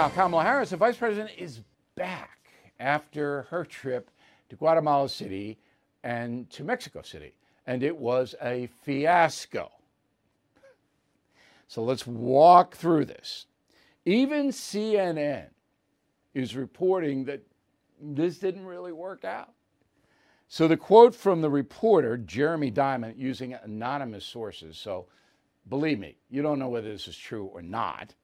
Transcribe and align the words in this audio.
Now, 0.00 0.08
Kamala 0.08 0.44
Harris, 0.44 0.70
the 0.70 0.78
vice 0.78 0.96
president, 0.96 1.30
is 1.36 1.60
back 1.94 2.48
after 2.78 3.42
her 3.50 3.66
trip 3.66 4.10
to 4.48 4.56
Guatemala 4.56 5.10
City 5.10 5.58
and 6.02 6.48
to 6.52 6.64
Mexico 6.64 7.02
City, 7.02 7.34
and 7.66 7.82
it 7.82 7.94
was 7.94 8.34
a 8.40 8.70
fiasco. 8.82 9.70
So 11.68 11.84
let's 11.84 12.06
walk 12.06 12.76
through 12.76 13.04
this. 13.04 13.44
Even 14.06 14.48
CNN 14.48 15.48
is 16.32 16.56
reporting 16.56 17.26
that 17.26 17.42
this 18.00 18.38
didn't 18.38 18.64
really 18.64 18.92
work 18.92 19.26
out. 19.26 19.52
So 20.48 20.66
the 20.66 20.78
quote 20.78 21.14
from 21.14 21.42
the 21.42 21.50
reporter, 21.50 22.16
Jeremy 22.16 22.70
Diamond, 22.70 23.18
using 23.18 23.52
anonymous 23.52 24.24
sources, 24.24 24.78
so 24.78 25.08
believe 25.68 25.98
me, 25.98 26.16
you 26.30 26.40
don't 26.40 26.58
know 26.58 26.70
whether 26.70 26.90
this 26.90 27.06
is 27.06 27.18
true 27.18 27.44
or 27.52 27.60
not. 27.60 28.14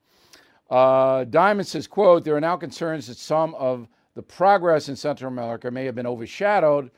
Uh, 0.71 1.25
Diamond 1.25 1.67
says, 1.67 1.87
quote, 1.87 2.25
there 2.25 2.37
are 2.37 2.41
now 2.41 2.57
concerns 2.57 3.07
that 3.07 3.17
some 3.17 3.55
of 3.55 3.87
the 4.15 4.23
progress 4.23 4.89
in 4.89 4.97
Central 4.97 5.31
America 5.31 5.71
may 5.71 5.85
have 5.85 5.95
been 5.95 6.07
overshadowed 6.07 6.91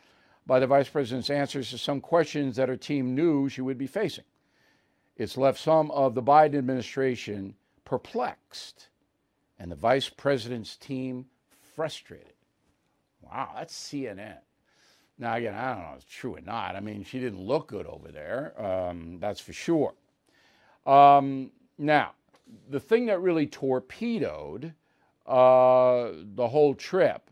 by 0.46 0.58
the 0.58 0.66
vice 0.66 0.88
president's 0.88 1.30
answers 1.30 1.70
to 1.70 1.78
some 1.78 2.00
questions 2.00 2.56
that 2.56 2.68
her 2.68 2.76
team 2.76 3.14
knew 3.14 3.48
she 3.48 3.60
would 3.60 3.76
be 3.76 3.86
facing. 3.86 4.24
It's 5.16 5.36
left 5.36 5.58
some 5.58 5.90
of 5.90 6.14
the 6.14 6.22
Biden 6.22 6.56
administration 6.56 7.54
perplexed 7.84 8.88
and 9.58 9.70
the 9.70 9.76
vice 9.76 10.08
president's 10.08 10.76
team 10.76 11.26
frustrated. 11.74 12.32
Wow, 13.20 13.50
that's 13.56 13.74
CNN. 13.74 14.38
Now, 15.18 15.34
again, 15.34 15.54
I 15.54 15.74
don't 15.74 15.82
know 15.82 15.94
if 15.96 16.02
it's 16.04 16.12
true 16.12 16.36
or 16.36 16.40
not. 16.40 16.76
I 16.76 16.80
mean, 16.80 17.02
she 17.02 17.18
didn't 17.18 17.40
look 17.40 17.68
good 17.68 17.86
over 17.86 18.12
there, 18.12 18.54
um, 18.62 19.18
that's 19.20 19.40
for 19.40 19.52
sure. 19.52 19.94
Um, 20.86 21.50
now, 21.76 22.12
the 22.70 22.80
thing 22.80 23.06
that 23.06 23.20
really 23.20 23.46
torpedoed 23.46 24.74
uh, 25.26 26.10
the 26.34 26.48
whole 26.48 26.74
trip 26.74 27.30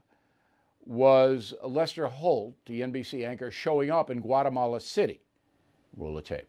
was 0.84 1.54
Lester 1.64 2.06
Holt, 2.06 2.54
the 2.66 2.82
NBC 2.82 3.26
anchor, 3.26 3.50
showing 3.50 3.90
up 3.90 4.10
in 4.10 4.20
Guatemala 4.20 4.80
City. 4.80 5.20
Roll 5.96 6.14
the 6.14 6.22
tape. 6.22 6.46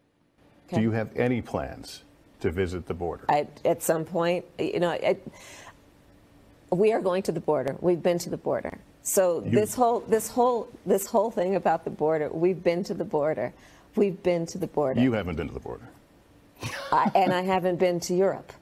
Okay. 0.66 0.76
Do 0.76 0.82
you 0.82 0.92
have 0.92 1.10
any 1.16 1.40
plans 1.40 2.04
to 2.40 2.50
visit 2.50 2.86
the 2.86 2.94
border? 2.94 3.24
I, 3.28 3.48
at 3.64 3.82
some 3.82 4.04
point, 4.04 4.44
you 4.58 4.78
know, 4.78 4.90
I, 4.90 5.16
we 6.70 6.92
are 6.92 7.00
going 7.00 7.22
to 7.24 7.32
the 7.32 7.40
border. 7.40 7.76
We've 7.80 8.02
been 8.02 8.18
to 8.20 8.30
the 8.30 8.36
border. 8.36 8.78
So 9.02 9.42
you, 9.42 9.52
this 9.52 9.74
whole 9.74 10.00
this 10.00 10.28
whole 10.28 10.68
this 10.84 11.06
whole 11.06 11.30
thing 11.30 11.56
about 11.56 11.84
the 11.84 11.90
border, 11.90 12.28
we've 12.30 12.62
been 12.62 12.84
to 12.84 12.94
the 12.94 13.04
border. 13.04 13.54
We've 13.96 14.22
been 14.22 14.44
to 14.46 14.58
the 14.58 14.66
border. 14.66 15.00
You 15.00 15.12
haven't 15.12 15.36
been 15.36 15.48
to 15.48 15.54
the 15.54 15.60
border. 15.60 15.88
I, 16.92 17.10
and 17.14 17.32
I 17.32 17.40
haven't 17.42 17.76
been 17.76 18.00
to 18.00 18.14
Europe. 18.14 18.52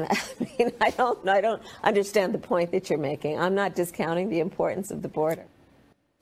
And 0.00 0.18
I 0.40 0.54
mean, 0.58 0.72
I 0.80 0.90
don't, 0.90 1.28
I 1.28 1.40
don't 1.40 1.62
understand 1.82 2.34
the 2.34 2.38
point 2.38 2.70
that 2.72 2.90
you're 2.90 2.98
making. 2.98 3.38
I'm 3.38 3.54
not 3.54 3.74
discounting 3.74 4.28
the 4.28 4.40
importance 4.40 4.90
of 4.90 5.02
the 5.02 5.08
border. 5.08 5.46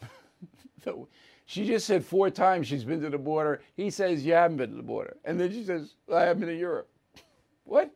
so 0.84 1.09
she 1.47 1.67
just 1.67 1.87
said 1.87 2.05
four 2.05 2.31
times 2.31 2.67
she's 2.67 2.84
been 2.84 3.01
to 3.03 3.11
the 3.11 3.19
border. 3.19 3.62
He 3.77 3.91
says 3.91 4.25
you 4.25 4.34
haven't 4.34 4.56
been 4.56 4.71
to 4.71 4.77
the 4.77 4.83
border, 4.83 5.17
and 5.25 5.39
then 5.39 5.51
she 5.53 5.65
says 5.65 5.95
I 6.12 6.23
haven't 6.23 6.41
been 6.41 6.51
to 6.51 6.56
Europe. 6.56 6.89
what? 7.65 7.91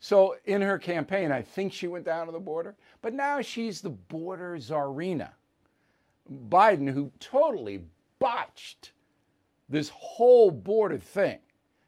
So 0.00 0.36
in 0.46 0.62
her 0.62 0.78
campaign, 0.78 1.30
I 1.30 1.42
think 1.42 1.72
she 1.72 1.86
went 1.86 2.06
down 2.06 2.26
to 2.26 2.32
the 2.32 2.40
border, 2.40 2.74
but 3.02 3.12
now 3.12 3.42
she's 3.42 3.82
the 3.82 3.90
border 3.90 4.56
czarina. 4.56 5.30
Biden, 6.48 6.88
who 6.88 7.12
totally 7.20 7.82
botched 8.18 8.92
this 9.68 9.90
whole 9.90 10.50
border 10.50 10.98
thing, 10.98 11.38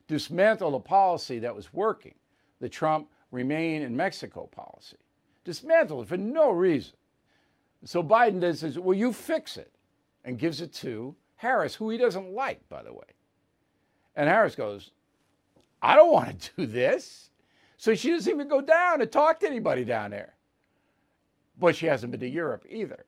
dismantled 0.08 0.74
a 0.74 0.80
policy 0.80 1.38
that 1.38 1.56
was 1.56 1.72
working 1.72 2.14
the 2.62 2.68
Trump 2.68 3.08
remain 3.32 3.82
in 3.82 3.96
Mexico 3.96 4.46
policy. 4.46 4.96
Dismantled 5.44 6.06
for 6.06 6.16
no 6.16 6.50
reason. 6.52 6.94
So 7.84 8.04
Biden 8.04 8.40
then 8.40 8.54
says, 8.54 8.78
well, 8.78 8.96
you 8.96 9.12
fix 9.12 9.56
it, 9.56 9.72
and 10.24 10.38
gives 10.38 10.60
it 10.60 10.72
to 10.74 11.16
Harris, 11.34 11.74
who 11.74 11.90
he 11.90 11.98
doesn't 11.98 12.32
like, 12.32 12.66
by 12.68 12.84
the 12.84 12.92
way. 12.92 13.04
And 14.14 14.28
Harris 14.28 14.54
goes, 14.54 14.92
I 15.82 15.96
don't 15.96 16.12
want 16.12 16.40
to 16.40 16.50
do 16.58 16.66
this. 16.66 17.30
So 17.78 17.96
she 17.96 18.10
doesn't 18.10 18.32
even 18.32 18.46
go 18.46 18.60
down 18.60 19.00
and 19.00 19.10
talk 19.10 19.40
to 19.40 19.48
anybody 19.48 19.84
down 19.84 20.12
there. 20.12 20.34
But 21.58 21.74
she 21.74 21.86
hasn't 21.86 22.12
been 22.12 22.20
to 22.20 22.28
Europe 22.28 22.64
either. 22.70 23.06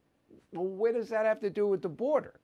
Well, 0.53 0.67
what 0.67 0.95
does 0.95 1.11
that 1.11 1.27
have 1.27 1.39
to 1.43 1.51
do 1.51 1.69
with 1.69 1.81
the 1.81 1.89
border? 1.89 2.41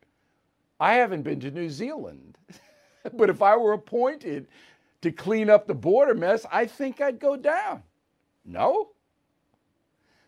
I 0.78 0.94
haven't 0.94 1.22
been 1.22 1.40
to 1.40 1.50
New 1.50 1.70
Zealand. 1.70 2.38
but 3.14 3.30
if 3.30 3.42
I 3.42 3.56
were 3.56 3.72
appointed 3.72 4.46
to 5.02 5.12
clean 5.12 5.48
up 5.48 5.66
the 5.66 5.74
border 5.74 6.14
mess, 6.14 6.44
I 6.50 6.66
think 6.66 7.00
I'd 7.00 7.18
go 7.18 7.36
down. 7.36 7.82
No? 8.44 8.90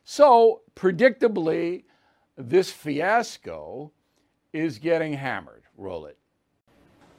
So, 0.05 0.62
predictably, 0.75 1.84
this 2.37 2.71
fiasco 2.71 3.93
is 4.53 4.78
getting 4.78 5.15
hammered. 5.15 5.62
Roll 5.77 6.06
it. 6.06 6.19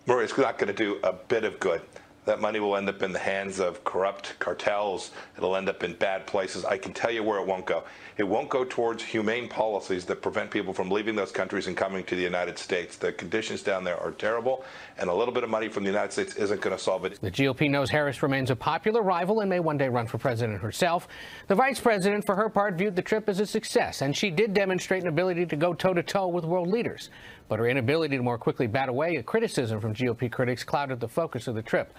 Rory, 0.06 0.26
it's 0.26 0.38
not 0.38 0.58
going 0.58 0.68
to 0.68 0.74
do 0.74 1.00
a 1.04 1.14
bit 1.14 1.44
of 1.46 1.60
good. 1.60 1.82
That 2.26 2.40
money 2.40 2.60
will 2.60 2.78
end 2.78 2.88
up 2.88 3.04
in 3.04 3.12
the 3.12 3.20
hands 3.20 3.60
of 3.60 3.84
corrupt 3.84 4.40
cartels. 4.40 5.12
It'll 5.38 5.56
end 5.56 5.68
up 5.68 5.84
in 5.84 5.94
bad 5.96 6.26
places. 6.26 6.64
I 6.64 6.78
can 6.78 6.94
tell 6.94 7.12
you 7.12 7.22
where 7.22 7.40
it 7.40 7.46
won't 7.46 7.66
go. 7.66 7.84
It 8.18 8.24
won't 8.24 8.50
go 8.50 8.64
towards 8.64 9.04
humane 9.04 9.50
policies 9.50 10.06
that 10.06 10.22
prevent 10.22 10.50
people 10.50 10.74
from 10.74 10.90
leaving 10.90 11.16
those 11.16 11.32
countries 11.32 11.68
and 11.68 11.76
coming 11.76 12.04
to 12.06 12.16
the 12.16 12.22
United 12.22 12.58
States. 12.58 12.96
The 12.96 13.12
conditions 13.12 13.62
down 13.62 13.84
there 13.84 14.00
are 14.00 14.12
terrible, 14.12 14.64
and 14.98 15.10
a 15.10 15.14
little 15.14 15.34
bit 15.34 15.44
of 15.44 15.50
money 15.50 15.68
from 15.68 15.84
the 15.84 15.90
United 15.90 16.14
States 16.14 16.36
isn't 16.36 16.62
going 16.62 16.76
to 16.76 16.82
solve 16.82 17.04
it. 17.06 17.20
The 17.20 17.32
GOP 17.32 17.70
knows 17.70 17.90
Harris 17.90 18.24
remains 18.24 18.52
a 18.52 18.56
popular 18.56 19.02
rival 19.02 19.42
and 19.42 19.50
may 19.50 19.60
one 19.60 19.78
day 19.78 19.90
run 19.90 20.08
for 20.08 20.18
president 20.18 20.62
herself. 20.62 21.08
The 21.48 21.56
vice 21.56 21.80
president, 21.80 22.26
for 22.26 22.36
her 22.36 22.50
part, 22.50 22.76
viewed 22.76 22.96
the 22.96 23.02
trip 23.02 23.28
as 23.28 23.40
a 23.40 23.46
success, 23.46 24.02
and 24.02 24.16
she 24.16 24.30
did 24.30 24.54
demonstrate 24.54 25.02
an 25.02 25.10
ability 25.10 25.46
to 25.48 25.56
go 25.56 25.74
toe 25.74 25.94
to 25.94 26.04
toe 26.04 26.28
with 26.28 26.46
world 26.46 26.70
leaders. 26.70 27.10
But 27.54 27.60
her 27.60 27.68
inability 27.68 28.18
to 28.18 28.24
more 28.24 28.40
quickly 28.40 28.66
bat 28.66 28.90
away 28.90 29.18
a 29.18 29.22
criticism 29.22 29.80
from 29.80 29.94
GOP 29.94 30.32
critics 30.32 30.64
clouded 30.64 31.00
the 31.00 31.08
focus 31.08 31.48
of 31.48 31.54
the 31.54 31.62
trip. 31.62 31.94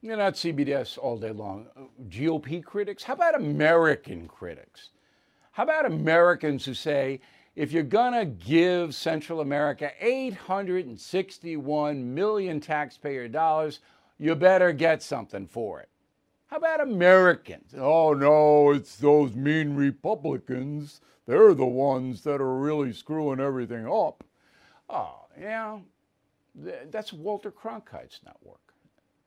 You're 0.00 0.16
not 0.16 0.36
CBS 0.36 0.96
all 0.96 1.18
day 1.18 1.32
long. 1.32 1.66
GOP 2.08 2.64
critics? 2.64 3.02
How 3.02 3.12
about 3.12 3.34
American 3.34 4.26
critics? 4.26 4.88
How 5.52 5.64
about 5.64 5.84
Americans 5.84 6.64
who 6.64 6.72
say, 6.72 7.20
if 7.54 7.72
you're 7.72 7.82
going 7.82 8.14
to 8.14 8.24
give 8.24 8.94
Central 8.94 9.42
America 9.42 9.90
861 10.00 12.14
million 12.14 12.58
taxpayer 12.58 13.28
dollars, 13.28 13.80
you 14.18 14.34
better 14.34 14.72
get 14.72 15.02
something 15.02 15.46
for 15.46 15.80
it? 15.80 15.90
How 16.46 16.56
about 16.56 16.80
Americans? 16.80 17.74
Oh, 17.76 18.14
no, 18.14 18.70
it's 18.70 18.96
those 18.96 19.36
mean 19.36 19.76
Republicans. 19.76 21.02
They're 21.26 21.52
the 21.52 21.66
ones 21.66 22.22
that 22.22 22.40
are 22.40 22.58
really 22.58 22.94
screwing 22.94 23.40
everything 23.40 23.86
up. 23.86 24.24
Oh, 24.88 25.26
yeah, 25.40 25.78
that's 26.90 27.12
Walter 27.12 27.50
Cronkite's 27.50 28.20
network. 28.24 28.60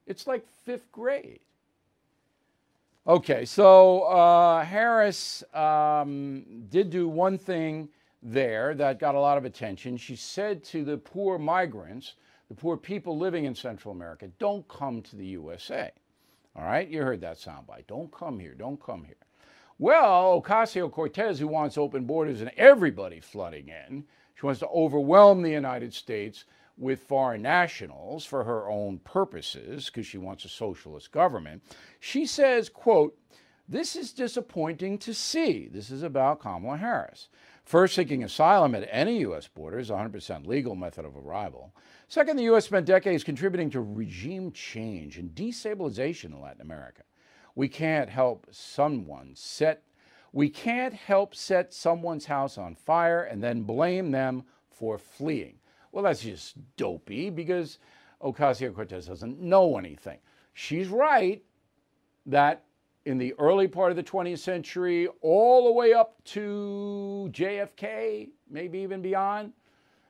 It's 0.06 0.28
like 0.28 0.45
fifth 0.63 0.91
grade. 0.91 1.40
Okay, 3.07 3.45
so 3.45 4.01
uh, 4.01 4.63
Harris 4.66 5.44
um, 5.53 6.44
did 6.69 6.90
do 6.90 7.07
one 7.07 7.38
thing 7.38 7.90
there 8.22 8.73
that 8.75 9.00
got 9.00 9.16
a 9.16 9.19
lot 9.19 9.38
of 9.38 9.45
attention. 9.45 9.95
She 9.95 10.16
said 10.16 10.63
to 10.66 10.84
the 10.84 10.97
poor 10.97 11.38
migrants, 11.38 12.16
the 12.50 12.56
poor 12.56 12.75
people 12.75 13.18
living 13.18 13.45
in 13.45 13.56
Central 13.56 13.94
America, 13.94 14.29
don't 14.39 14.68
come 14.68 15.01
to 15.03 15.16
the 15.16 15.25
USA. 15.25 15.91
All 16.56 16.66
right, 16.66 16.88
you 16.88 17.01
heard 17.01 17.22
that 17.22 17.38
soundbite. 17.38 17.88
Don't 17.88 18.12
come 18.12 18.39
here, 18.39 18.53
don't 18.53 18.81
come 18.81 19.03
here. 19.03 19.16
Well, 19.79 20.41
Ocasio 20.41 20.91
Cortez, 20.91 21.39
who 21.39 21.47
wants 21.47 21.78
open 21.78 22.06
borders 22.06 22.41
and 22.41 22.51
everybody 22.57 23.19
flooding 23.19 23.69
in, 23.69 24.06
she 24.39 24.45
wants 24.45 24.60
to 24.60 24.68
overwhelm 24.68 25.42
the 25.42 25.51
United 25.51 25.94
States 25.94 26.45
with 26.78 27.01
foreign 27.01 27.42
nationals 27.42 28.24
for 28.24 28.44
her 28.44 28.69
own 28.69 29.00
purposes 29.00 29.88
because 29.88 30.06
she 30.06 30.19
wants 30.19 30.45
a 30.45 30.50
socialist 30.50 31.12
government. 31.12 31.63
She 32.00 32.28
says, 32.28 32.69
quote, 32.69 33.18
this 33.68 33.95
is 33.95 34.13
disappointing 34.13 35.00
to 35.00 35.13
see. 35.13 35.68
This 35.68 35.89
is 35.89 36.04
about 36.04 36.39
Kamala 36.39 36.78
Harris. 36.78 37.30
First, 37.66 37.95
seeking 37.95 38.24
asylum 38.24 38.75
at 38.75 38.88
any 38.92 39.19
U.S. 39.22 39.48
border 39.48 39.80
is 39.80 39.89
a 39.89 39.94
100% 39.94 40.45
legal 40.45 40.75
method 40.75 41.04
of 41.04 41.18
arrival. 41.18 41.74
Second, 42.07 42.38
the 42.38 42.44
U.S. 42.44 42.66
spent 42.66 42.86
decades 42.86 43.25
contributing 43.25 43.69
to 43.72 43.81
regime 43.81 44.51
change 44.51 45.18
and 45.18 45.31
destabilization 45.31 46.25
in 46.25 46.39
Latin 46.39 46.62
America. 46.62 47.01
We 47.56 47.68
can't 47.68 48.10
help 48.10 48.48
someone 48.51 49.31
set 49.34 49.84
we 50.33 50.50
can't 50.50 50.94
help 50.94 51.35
set 51.35 51.74
someone's 51.74 52.25
house 52.25 52.57
on 52.57 52.75
fire 52.75 53.24
and 53.24 53.41
then 53.44 53.63
blame 53.63 54.12
them 54.12 54.44
for 54.69 54.97
fleeing. 54.97 55.56
Well, 55.91 56.03
that's 56.03 56.21
just 56.21 56.56
dopey 56.75 57.29
because 57.29 57.79
Ocasio 58.21 58.74
Cortez 58.74 59.07
doesn't 59.07 59.39
know 59.39 59.77
anything. 59.77 60.19
She's 60.53 60.88
right 60.88 61.44
that 62.25 62.63
in 63.06 63.18
the 63.18 63.33
early 63.39 63.68
part 63.68 63.89
of 63.89 63.95
the 63.95 64.03
20th 64.03 64.39
century, 64.39 65.07
all 65.21 65.65
the 65.65 65.71
way 65.71 65.94
up 65.94 66.21
to 66.25 67.29
JFK, 67.31 68.29
maybe 68.50 68.79
even 68.79 69.01
beyond, 69.01 69.53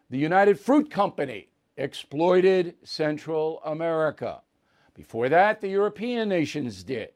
the 0.10 0.18
United 0.18 0.60
Fruit 0.60 0.90
Company 0.90 1.50
exploited 1.78 2.76
Central 2.84 3.62
America. 3.64 4.42
Before 4.96 5.30
that, 5.30 5.62
the 5.62 5.68
European 5.68 6.28
nations 6.28 6.84
did. 6.84 7.10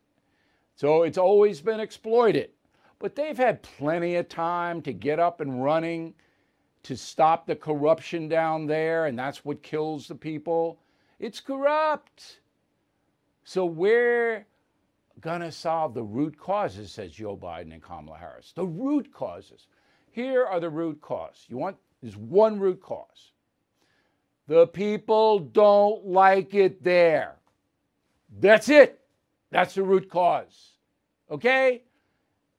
So 0.75 1.03
it's 1.03 1.17
always 1.17 1.61
been 1.61 1.79
exploited. 1.79 2.51
But 3.01 3.15
they've 3.15 3.37
had 3.37 3.63
plenty 3.63 4.15
of 4.17 4.29
time 4.29 4.83
to 4.83 4.93
get 4.93 5.19
up 5.19 5.41
and 5.41 5.63
running 5.63 6.13
to 6.83 6.95
stop 6.95 7.47
the 7.47 7.55
corruption 7.55 8.27
down 8.27 8.67
there, 8.67 9.07
and 9.07 9.17
that's 9.17 9.43
what 9.43 9.63
kills 9.63 10.07
the 10.07 10.13
people. 10.13 10.79
It's 11.19 11.39
corrupt. 11.39 12.41
So 13.43 13.65
we're 13.65 14.45
going 15.19 15.41
to 15.41 15.51
solve 15.51 15.95
the 15.95 16.03
root 16.03 16.37
causes, 16.37 16.91
says 16.91 17.11
Joe 17.11 17.35
Biden 17.35 17.73
and 17.73 17.81
Kamala 17.81 18.19
Harris. 18.19 18.53
The 18.55 18.67
root 18.67 19.11
causes. 19.11 19.65
Here 20.11 20.45
are 20.45 20.59
the 20.59 20.69
root 20.69 21.01
causes. 21.01 21.45
You 21.49 21.57
want, 21.57 21.77
there's 22.03 22.17
one 22.17 22.59
root 22.59 22.81
cause. 22.81 23.31
The 24.47 24.67
people 24.67 25.39
don't 25.39 26.05
like 26.05 26.53
it 26.53 26.83
there. 26.83 27.37
That's 28.39 28.69
it. 28.69 28.99
That's 29.49 29.73
the 29.73 29.83
root 29.83 30.07
cause. 30.07 30.73
Okay? 31.31 31.81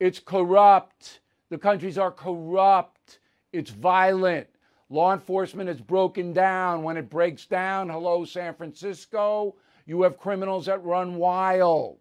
It's 0.03 0.19
corrupt. 0.19 1.21
The 1.49 1.57
countries 1.57 1.97
are 1.97 2.11
corrupt. 2.11 3.19
It's 3.53 3.69
violent. 3.69 4.47
Law 4.89 5.13
enforcement 5.13 5.69
is 5.69 5.79
broken 5.79 6.33
down. 6.33 6.83
When 6.83 6.97
it 6.97 7.09
breaks 7.09 7.45
down, 7.45 7.87
hello, 7.87 8.25
San 8.25 8.53
Francisco, 8.53 9.55
you 9.85 10.01
have 10.01 10.17
criminals 10.17 10.65
that 10.65 10.83
run 10.83 11.15
wild. 11.15 11.99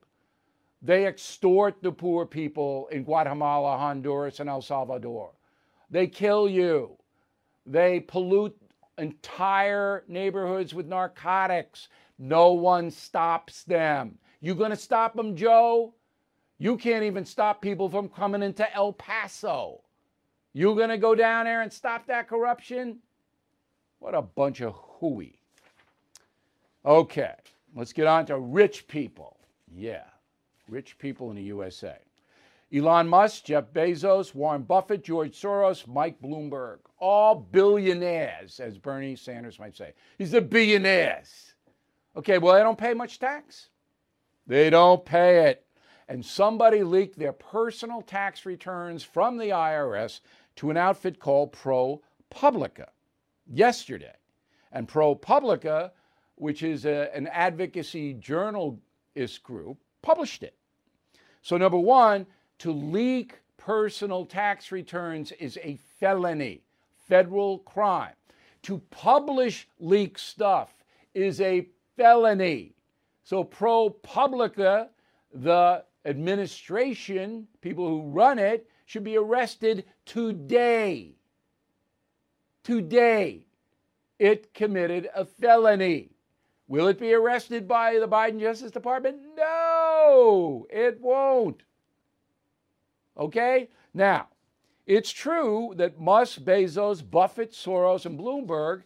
They 0.83 1.07
extort 1.07 1.81
the 1.81 1.93
poor 1.93 2.27
people 2.27 2.89
in 2.91 3.05
Guatemala, 3.05 3.79
Honduras, 3.79 4.41
and 4.41 4.51
El 4.51 4.63
Salvador. 4.63 5.31
They 5.89 6.09
kill 6.09 6.49
you. 6.49 6.99
They 7.67 8.01
pollute 8.01 8.61
entire 8.99 10.03
neighborhoods 10.09 10.75
with 10.75 10.89
narcotics. 10.89 11.87
No 12.19 12.53
one 12.53 12.91
stops 12.91 13.63
them. 13.63 14.19
You 14.41 14.57
going 14.57 14.71
to 14.71 14.77
stop 14.77 15.15
them, 15.15 15.37
Joe? 15.37 15.95
You 16.63 16.77
can't 16.77 17.03
even 17.03 17.25
stop 17.25 17.61
people 17.61 17.89
from 17.89 18.09
coming 18.09 18.41
into 18.41 18.73
El 18.73 18.93
Paso. 18.93 19.81
You 20.53 20.77
going 20.77 20.91
to 20.91 20.97
go 20.97 21.17
down 21.17 21.47
there 21.47 21.63
and 21.63 21.73
stop 21.73 22.07
that 22.07 22.29
corruption? 22.29 23.01
What 23.99 24.15
a 24.15 24.23
bunch 24.23 24.61
of 24.61 24.73
hooey. 24.73 25.41
Okay, 26.87 27.35
let's 27.75 27.93
get 27.93 28.07
on 28.07 28.27
to 28.27 28.39
rich 28.39 28.87
people. 28.87 29.39
Yeah, 29.75 30.05
rich 30.69 30.97
people 30.99 31.31
in 31.31 31.37
the 31.37 31.43
USA. 31.43 31.97
Elon 32.73 33.09
Musk, 33.09 33.43
Jeff 33.43 33.65
Bezos, 33.73 34.33
Warren 34.33 34.63
Buffett, 34.63 35.03
George 35.03 35.33
Soros, 35.33 35.89
Mike 35.89 36.23
Bloomberg, 36.23 36.79
all 37.01 37.35
billionaires, 37.35 38.61
as 38.61 38.79
Bernie 38.79 39.17
Sanders 39.17 39.59
might 39.59 39.77
say. 39.77 39.95
He's 40.17 40.33
a 40.33 40.41
billionaires. 40.41 41.55
Okay, 42.17 42.39
well, 42.39 42.55
they 42.55 42.63
don't 42.63 42.79
pay 42.79 42.95
much 42.95 43.19
tax. 43.19 43.71
They 44.47 44.71
don't 44.71 45.05
pay 45.05 45.49
it. 45.49 45.67
And 46.09 46.25
somebody 46.25 46.83
leaked 46.83 47.19
their 47.19 47.33
personal 47.33 48.03
tax 48.03 48.45
returns 48.45 49.03
from 49.03 49.39
the 49.39 49.51
IRS 49.51 50.21
to 50.57 50.71
an 50.71 50.77
outfit 50.77 51.19
called 51.19 51.53
ProPublica 51.53 52.89
yesterday. 53.47 54.15
And 54.73 54.89
ProPublica, 54.89 55.91
which 56.37 56.63
is 56.63 56.85
a, 56.85 57.15
an 57.15 57.29
advocacy 57.29 58.15
journalist 58.15 59.43
group, 59.43 59.79
published 60.03 60.43
it. 60.43 60.57
So, 61.43 61.57
number 61.57 61.79
one, 61.79 62.27
to 62.59 62.73
leak 62.73 63.41
personal 63.57 64.25
tax 64.25 64.73
returns 64.73 65.33
is 65.33 65.59
a 65.63 65.79
felony, 65.99 66.63
federal 67.09 67.59
crime. 67.59 68.15
To 68.63 68.79
publish 68.91 69.69
leaked 69.81 70.21
stuff 70.21 70.73
is 71.15 71.41
a 71.41 71.67
felony. 71.97 72.75
So, 73.25 73.45
ProPublica, 73.45 74.89
the 75.35 75.85
administration, 76.05 77.47
people 77.61 77.89
who 77.89 78.11
run 78.11 78.39
it, 78.39 78.69
should 78.87 79.05
be 79.05 79.17
arrested 79.17 79.85
today. 80.05 81.15
Today, 82.63 83.47
it 84.19 84.55
committed 84.55 85.09
a 85.15 85.25
felony. 85.25 86.11
Will 86.69 86.89
it 86.89 86.99
be 86.99 87.13
arrested 87.13 87.67
by 87.67 87.99
the 87.99 88.09
Biden 88.09 88.41
Justice 88.41 88.71
Department? 88.71 89.19
No, 89.37 90.67
it 90.71 91.01
won't. 91.01 91.63
Okay? 93.17 93.69
Now, 93.93 94.29
it's 94.87 95.11
true 95.11 95.75
that 95.77 96.01
Musk, 96.01 96.41
Bezos, 96.41 97.09
Buffett, 97.09 97.53
Soros, 97.53 98.07
and 98.07 98.19
Bloomberg 98.19 98.83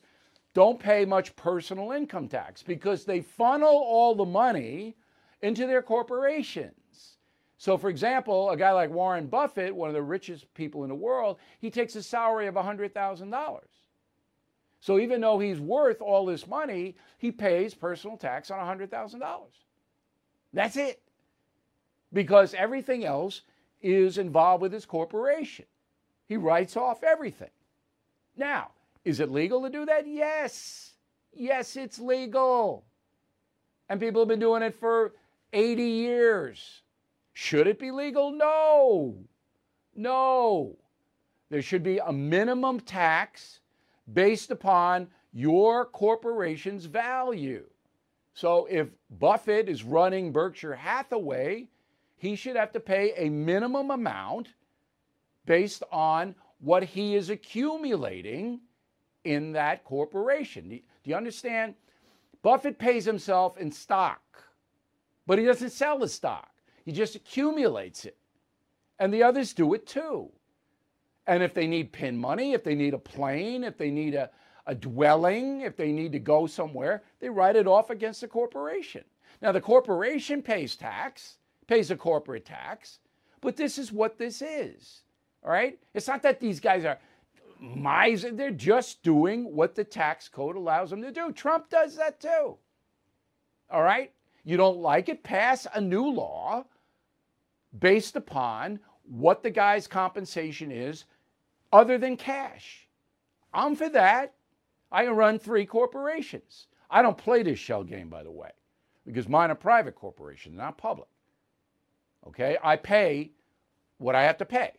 don't 0.54 0.80
pay 0.80 1.04
much 1.04 1.36
personal 1.36 1.92
income 1.92 2.28
tax 2.28 2.62
because 2.62 3.04
they 3.04 3.20
funnel 3.20 3.68
all 3.68 4.14
the 4.14 4.24
money 4.24 4.96
into 5.42 5.66
their 5.66 5.82
corporations. 5.82 6.74
So, 7.58 7.78
for 7.78 7.88
example, 7.88 8.50
a 8.50 8.56
guy 8.56 8.72
like 8.72 8.90
Warren 8.90 9.26
Buffett, 9.26 9.74
one 9.74 9.88
of 9.88 9.94
the 9.94 10.02
richest 10.02 10.52
people 10.54 10.82
in 10.82 10.90
the 10.90 10.94
world, 10.94 11.38
he 11.58 11.70
takes 11.70 11.96
a 11.96 12.02
salary 12.02 12.46
of 12.46 12.54
$100,000. 12.54 13.60
So, 14.80 14.98
even 14.98 15.20
though 15.20 15.38
he's 15.38 15.58
worth 15.58 16.02
all 16.02 16.26
this 16.26 16.46
money, 16.46 16.96
he 17.18 17.32
pays 17.32 17.74
personal 17.74 18.18
tax 18.18 18.50
on 18.50 18.58
$100,000. 18.58 19.22
That's 20.52 20.76
it. 20.76 21.00
Because 22.12 22.54
everything 22.54 23.04
else 23.04 23.42
is 23.80 24.18
involved 24.18 24.62
with 24.62 24.72
his 24.72 24.84
corporation. 24.84 25.64
He 26.26 26.36
writes 26.36 26.76
off 26.76 27.02
everything. 27.02 27.50
Now, 28.36 28.70
is 29.04 29.20
it 29.20 29.30
legal 29.30 29.62
to 29.62 29.70
do 29.70 29.86
that? 29.86 30.06
Yes. 30.06 30.92
Yes, 31.32 31.76
it's 31.76 31.98
legal. 31.98 32.84
And 33.88 33.98
people 33.98 34.20
have 34.20 34.28
been 34.28 34.40
doing 34.40 34.62
it 34.62 34.74
for 34.74 35.14
80 35.52 35.82
years. 35.82 36.82
Should 37.38 37.66
it 37.66 37.78
be 37.78 37.90
legal? 37.90 38.32
No. 38.32 39.14
No. 39.94 40.74
There 41.50 41.60
should 41.60 41.82
be 41.82 41.98
a 41.98 42.10
minimum 42.10 42.80
tax 42.80 43.60
based 44.10 44.50
upon 44.50 45.08
your 45.34 45.84
corporation's 45.84 46.86
value. 46.86 47.66
So 48.32 48.66
if 48.70 48.88
Buffett 49.10 49.68
is 49.68 49.84
running 49.84 50.32
Berkshire 50.32 50.76
Hathaway, 50.76 51.68
he 52.16 52.36
should 52.36 52.56
have 52.56 52.72
to 52.72 52.80
pay 52.80 53.12
a 53.18 53.28
minimum 53.28 53.90
amount 53.90 54.54
based 55.44 55.82
on 55.92 56.34
what 56.60 56.84
he 56.84 57.16
is 57.16 57.28
accumulating 57.28 58.60
in 59.24 59.52
that 59.52 59.84
corporation. 59.84 60.70
Do 60.70 60.80
you 61.04 61.14
understand? 61.14 61.74
Buffett 62.40 62.78
pays 62.78 63.04
himself 63.04 63.58
in 63.58 63.70
stock, 63.70 64.22
but 65.26 65.38
he 65.38 65.44
doesn't 65.44 65.72
sell 65.72 65.98
the 65.98 66.08
stock. 66.08 66.55
He 66.86 66.92
just 66.92 67.16
accumulates 67.16 68.04
it. 68.04 68.16
And 69.00 69.12
the 69.12 69.24
others 69.24 69.52
do 69.52 69.74
it 69.74 69.86
too. 69.86 70.30
And 71.26 71.42
if 71.42 71.52
they 71.52 71.66
need 71.66 71.92
pin 71.92 72.16
money, 72.16 72.52
if 72.52 72.62
they 72.62 72.76
need 72.76 72.94
a 72.94 72.98
plane, 72.98 73.64
if 73.64 73.76
they 73.76 73.90
need 73.90 74.14
a, 74.14 74.30
a 74.66 74.74
dwelling, 74.74 75.62
if 75.62 75.76
they 75.76 75.90
need 75.90 76.12
to 76.12 76.20
go 76.20 76.46
somewhere, 76.46 77.02
they 77.18 77.28
write 77.28 77.56
it 77.56 77.66
off 77.66 77.90
against 77.90 78.20
the 78.20 78.28
corporation. 78.28 79.02
Now, 79.42 79.50
the 79.50 79.60
corporation 79.60 80.40
pays 80.40 80.76
tax, 80.76 81.38
pays 81.66 81.90
a 81.90 81.96
corporate 81.96 82.46
tax, 82.46 83.00
but 83.40 83.56
this 83.56 83.78
is 83.78 83.90
what 83.90 84.16
this 84.16 84.40
is. 84.40 85.02
All 85.44 85.50
right? 85.50 85.78
It's 85.92 86.06
not 86.06 86.22
that 86.22 86.38
these 86.38 86.60
guys 86.60 86.84
are 86.84 86.98
miser, 87.58 88.30
they're 88.30 88.50
just 88.52 89.02
doing 89.02 89.52
what 89.54 89.74
the 89.74 89.84
tax 89.84 90.28
code 90.28 90.54
allows 90.54 90.90
them 90.90 91.02
to 91.02 91.10
do. 91.10 91.32
Trump 91.32 91.68
does 91.68 91.96
that 91.96 92.20
too. 92.20 92.56
All 93.70 93.82
right? 93.82 94.12
You 94.44 94.56
don't 94.56 94.78
like 94.78 95.08
it? 95.08 95.24
Pass 95.24 95.66
a 95.74 95.80
new 95.80 96.08
law 96.08 96.64
based 97.80 98.16
upon 98.16 98.80
what 99.08 99.42
the 99.42 99.50
guy's 99.50 99.86
compensation 99.86 100.70
is 100.70 101.04
other 101.72 101.98
than 101.98 102.16
cash. 102.16 102.86
I'm 103.52 103.74
for 103.74 103.88
that. 103.90 104.34
I 104.90 105.06
run 105.06 105.38
three 105.38 105.66
corporations. 105.66 106.66
I 106.90 107.02
don't 107.02 107.18
play 107.18 107.42
this 107.42 107.58
shell 107.58 107.82
game, 107.82 108.08
by 108.08 108.22
the 108.22 108.30
way, 108.30 108.50
because 109.04 109.28
mine 109.28 109.50
are 109.50 109.56
private 109.56 109.94
corporations, 109.94 110.56
not 110.56 110.78
public. 110.78 111.08
Okay? 112.26 112.56
I 112.62 112.76
pay 112.76 113.32
what 113.98 114.14
I 114.14 114.22
have 114.22 114.36
to 114.38 114.44
pay, 114.44 114.72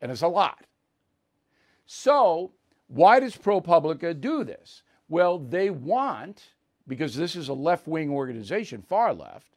and 0.00 0.12
it's 0.12 0.22
a 0.22 0.28
lot. 0.28 0.66
So, 1.86 2.52
why 2.88 3.20
does 3.20 3.36
ProPublica 3.36 4.20
do 4.20 4.44
this? 4.44 4.82
Well, 5.08 5.38
they 5.38 5.70
want, 5.70 6.42
because 6.86 7.14
this 7.14 7.36
is 7.36 7.48
a 7.48 7.54
left 7.54 7.86
wing 7.86 8.10
organization, 8.10 8.82
far 8.82 9.14
left, 9.14 9.52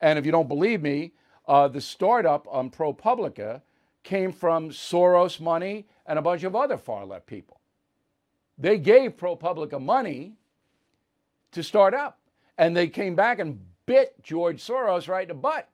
and 0.00 0.18
if 0.18 0.24
you 0.24 0.32
don't 0.32 0.48
believe 0.48 0.80
me, 0.80 1.12
uh, 1.46 1.68
the 1.68 1.80
startup 1.80 2.46
on 2.50 2.70
ProPublica 2.70 3.62
came 4.02 4.32
from 4.32 4.70
Soros 4.70 5.40
money 5.40 5.86
and 6.06 6.18
a 6.18 6.22
bunch 6.22 6.44
of 6.44 6.56
other 6.56 6.76
far 6.76 7.04
left 7.04 7.26
people. 7.26 7.60
They 8.58 8.78
gave 8.78 9.16
ProPublica 9.16 9.80
money 9.80 10.34
to 11.52 11.62
start 11.62 11.94
up, 11.94 12.18
and 12.58 12.76
they 12.76 12.88
came 12.88 13.14
back 13.14 13.38
and 13.38 13.60
bit 13.86 14.14
George 14.22 14.62
Soros 14.62 15.08
right 15.08 15.22
in 15.22 15.28
the 15.28 15.34
butt 15.34 15.68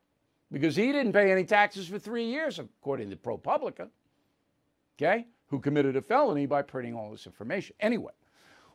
because 0.50 0.76
he 0.76 0.92
didn't 0.92 1.12
pay 1.12 1.30
any 1.30 1.44
taxes 1.44 1.88
for 1.88 1.98
three 1.98 2.24
years, 2.24 2.58
according 2.58 3.10
to 3.10 3.16
ProPublica, 3.16 3.88
okay, 4.96 5.26
who 5.48 5.60
committed 5.60 5.96
a 5.96 6.02
felony 6.02 6.46
by 6.46 6.62
printing 6.62 6.94
all 6.94 7.10
this 7.10 7.26
information. 7.26 7.74
Anyway, 7.80 8.12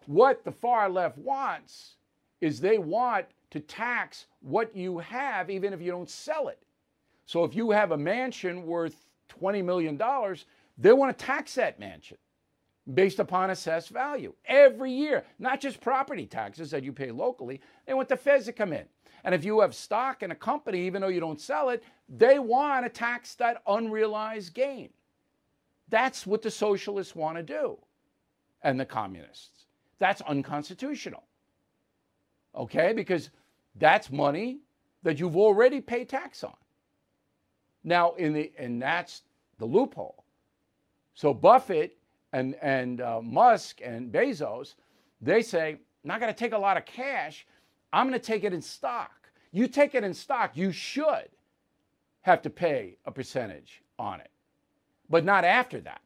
what 0.05 0.43
the 0.43 0.51
far 0.51 0.89
left 0.89 1.17
wants 1.17 1.95
is 2.41 2.59
they 2.59 2.77
want 2.77 3.25
to 3.51 3.59
tax 3.59 4.25
what 4.41 4.75
you 4.75 4.99
have 4.99 5.49
even 5.49 5.73
if 5.73 5.81
you 5.81 5.91
don't 5.91 6.09
sell 6.09 6.47
it. 6.47 6.59
So 7.25 7.43
if 7.43 7.55
you 7.55 7.71
have 7.71 7.91
a 7.91 7.97
mansion 7.97 8.65
worth 8.65 9.05
$20 9.41 9.63
million, 9.63 9.97
they 10.77 10.93
want 10.93 11.17
to 11.17 11.25
tax 11.25 11.55
that 11.55 11.79
mansion 11.79 12.17
based 12.93 13.19
upon 13.19 13.49
assessed 13.49 13.89
value 13.89 14.33
every 14.45 14.91
year, 14.91 15.23
not 15.39 15.61
just 15.61 15.79
property 15.79 16.25
taxes 16.25 16.71
that 16.71 16.83
you 16.83 16.91
pay 16.91 17.11
locally. 17.11 17.61
They 17.85 17.93
want 17.93 18.09
the 18.09 18.17
feds 18.17 18.45
to 18.45 18.53
come 18.53 18.73
in. 18.73 18.85
And 19.23 19.33
if 19.33 19.45
you 19.45 19.61
have 19.61 19.73
stock 19.73 20.21
in 20.21 20.31
a 20.31 20.35
company, 20.35 20.85
even 20.85 21.01
though 21.01 21.07
you 21.07 21.21
don't 21.21 21.39
sell 21.39 21.69
it, 21.69 21.81
they 22.09 22.39
want 22.39 22.85
to 22.85 22.89
tax 22.89 23.35
that 23.35 23.61
unrealized 23.67 24.53
gain. 24.53 24.89
That's 25.89 26.27
what 26.27 26.41
the 26.41 26.51
socialists 26.51 27.15
want 27.15 27.37
to 27.37 27.43
do 27.43 27.77
and 28.63 28.79
the 28.79 28.85
communists. 28.85 29.65
That's 29.99 30.21
unconstitutional. 30.21 31.23
Okay? 32.55 32.91
Because 32.91 33.29
that's 33.75 34.11
money 34.11 34.59
that 35.03 35.19
you've 35.19 35.37
already 35.37 35.79
paid 35.79 36.09
tax 36.09 36.43
on. 36.43 36.55
Now, 37.83 38.13
in 38.13 38.33
the 38.33 38.51
and 38.57 38.81
that's 38.81 39.23
the 39.59 39.65
loophole. 39.65 40.23
So 41.13 41.33
Buffett 41.33 41.97
and 42.31 42.55
and 42.61 43.01
uh, 43.01 43.21
Musk 43.21 43.81
and 43.83 44.11
Bezos, 44.11 44.75
they 45.21 45.41
say, 45.41 45.77
not 46.03 46.19
going 46.19 46.33
to 46.33 46.37
take 46.37 46.53
a 46.53 46.57
lot 46.57 46.77
of 46.77 46.85
cash. 46.85 47.45
I'm 47.91 48.07
going 48.07 48.19
to 48.19 48.25
take 48.25 48.43
it 48.43 48.53
in 48.53 48.61
stock. 48.61 49.11
You 49.51 49.67
take 49.67 49.93
it 49.93 50.03
in 50.03 50.13
stock, 50.13 50.57
you 50.57 50.71
should 50.71 51.29
have 52.21 52.41
to 52.41 52.49
pay 52.49 52.97
a 53.05 53.11
percentage 53.11 53.83
on 53.99 54.19
it, 54.19 54.31
but 55.09 55.23
not 55.23 55.43
after 55.43 55.79
that. 55.81 56.01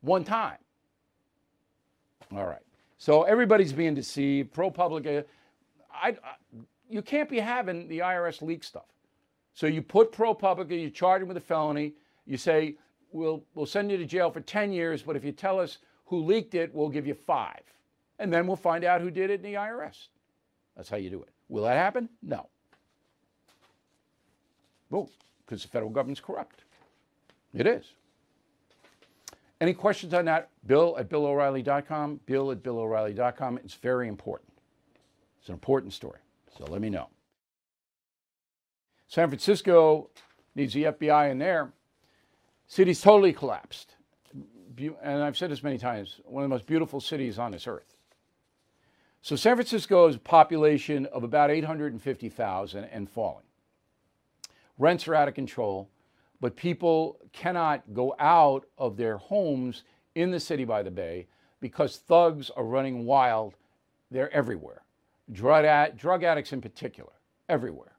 One 0.00 0.24
time. 0.24 0.58
All 2.34 2.46
right. 2.46 2.62
So 2.98 3.24
everybody's 3.24 3.72
being 3.72 3.94
deceived. 3.94 4.54
ProPublica, 4.54 5.24
I, 5.92 6.10
I, 6.10 6.14
you 6.88 7.02
can't 7.02 7.28
be 7.28 7.38
having 7.38 7.88
the 7.88 7.98
IRS 7.98 8.40
leak 8.40 8.64
stuff. 8.64 8.84
So 9.56 9.66
you 9.66 9.80
put 9.80 10.12
ProPublica, 10.12 10.78
you 10.78 10.90
charge 10.90 11.22
him 11.22 11.28
with 11.28 11.38
a 11.38 11.40
felony. 11.40 11.94
You 12.26 12.36
say, 12.36 12.74
we'll, 13.10 13.42
we'll 13.54 13.64
send 13.64 13.90
you 13.90 13.96
to 13.96 14.04
jail 14.04 14.30
for 14.30 14.42
10 14.42 14.70
years, 14.70 15.00
but 15.00 15.16
if 15.16 15.24
you 15.24 15.32
tell 15.32 15.58
us 15.58 15.78
who 16.04 16.22
leaked 16.22 16.54
it, 16.54 16.74
we'll 16.74 16.90
give 16.90 17.06
you 17.06 17.14
five. 17.14 17.62
And 18.18 18.30
then 18.30 18.46
we'll 18.46 18.56
find 18.56 18.84
out 18.84 19.00
who 19.00 19.10
did 19.10 19.30
it 19.30 19.42
in 19.42 19.52
the 19.52 19.54
IRS. 19.54 20.08
That's 20.76 20.90
how 20.90 20.98
you 20.98 21.08
do 21.08 21.22
it. 21.22 21.30
Will 21.48 21.64
that 21.64 21.76
happen? 21.76 22.10
No. 22.22 22.50
Well, 24.90 25.08
because 25.46 25.62
the 25.62 25.68
federal 25.68 25.90
government's 25.90 26.20
corrupt. 26.20 26.64
It 27.54 27.66
is. 27.66 27.92
Any 29.62 29.72
questions 29.72 30.12
on 30.12 30.26
that? 30.26 30.50
Bill 30.66 30.98
at 30.98 31.08
BillO'Reilly.com. 31.08 32.20
Bill 32.26 32.52
at 32.52 32.62
BillO'Reilly.com. 32.62 33.56
It's 33.64 33.72
very 33.72 34.06
important. 34.06 34.52
It's 35.40 35.48
an 35.48 35.54
important 35.54 35.94
story. 35.94 36.20
So 36.58 36.66
let 36.66 36.82
me 36.82 36.90
know. 36.90 37.08
San 39.08 39.28
Francisco 39.28 40.10
needs 40.54 40.74
the 40.74 40.84
FBI 40.84 41.30
in 41.30 41.38
there. 41.38 41.72
City's 42.66 43.00
totally 43.00 43.32
collapsed. 43.32 43.94
And 45.02 45.22
I've 45.22 45.38
said 45.38 45.50
this 45.50 45.62
many 45.62 45.78
times 45.78 46.20
one 46.24 46.42
of 46.42 46.50
the 46.50 46.54
most 46.54 46.66
beautiful 46.66 47.00
cities 47.00 47.38
on 47.38 47.52
this 47.52 47.66
earth. 47.66 47.96
So 49.22 49.36
San 49.36 49.56
Francisco 49.56 50.06
has 50.06 50.16
a 50.16 50.20
population 50.20 51.06
of 51.06 51.24
about 51.24 51.50
850,000 51.50 52.84
and 52.84 53.10
falling. 53.10 53.42
Rents 54.78 55.08
are 55.08 55.14
out 55.14 55.28
of 55.28 55.34
control, 55.34 55.88
but 56.40 56.54
people 56.54 57.18
cannot 57.32 57.94
go 57.94 58.14
out 58.18 58.66
of 58.76 58.96
their 58.96 59.16
homes 59.16 59.84
in 60.14 60.30
the 60.30 60.38
city 60.38 60.64
by 60.64 60.82
the 60.82 60.90
bay 60.90 61.26
because 61.60 61.96
thugs 61.96 62.50
are 62.50 62.64
running 62.64 63.04
wild. 63.04 63.54
They're 64.10 64.32
everywhere. 64.32 64.82
Drug, 65.32 65.64
ad- 65.64 65.96
drug 65.96 66.22
addicts, 66.22 66.52
in 66.52 66.60
particular, 66.60 67.12
everywhere. 67.48 67.95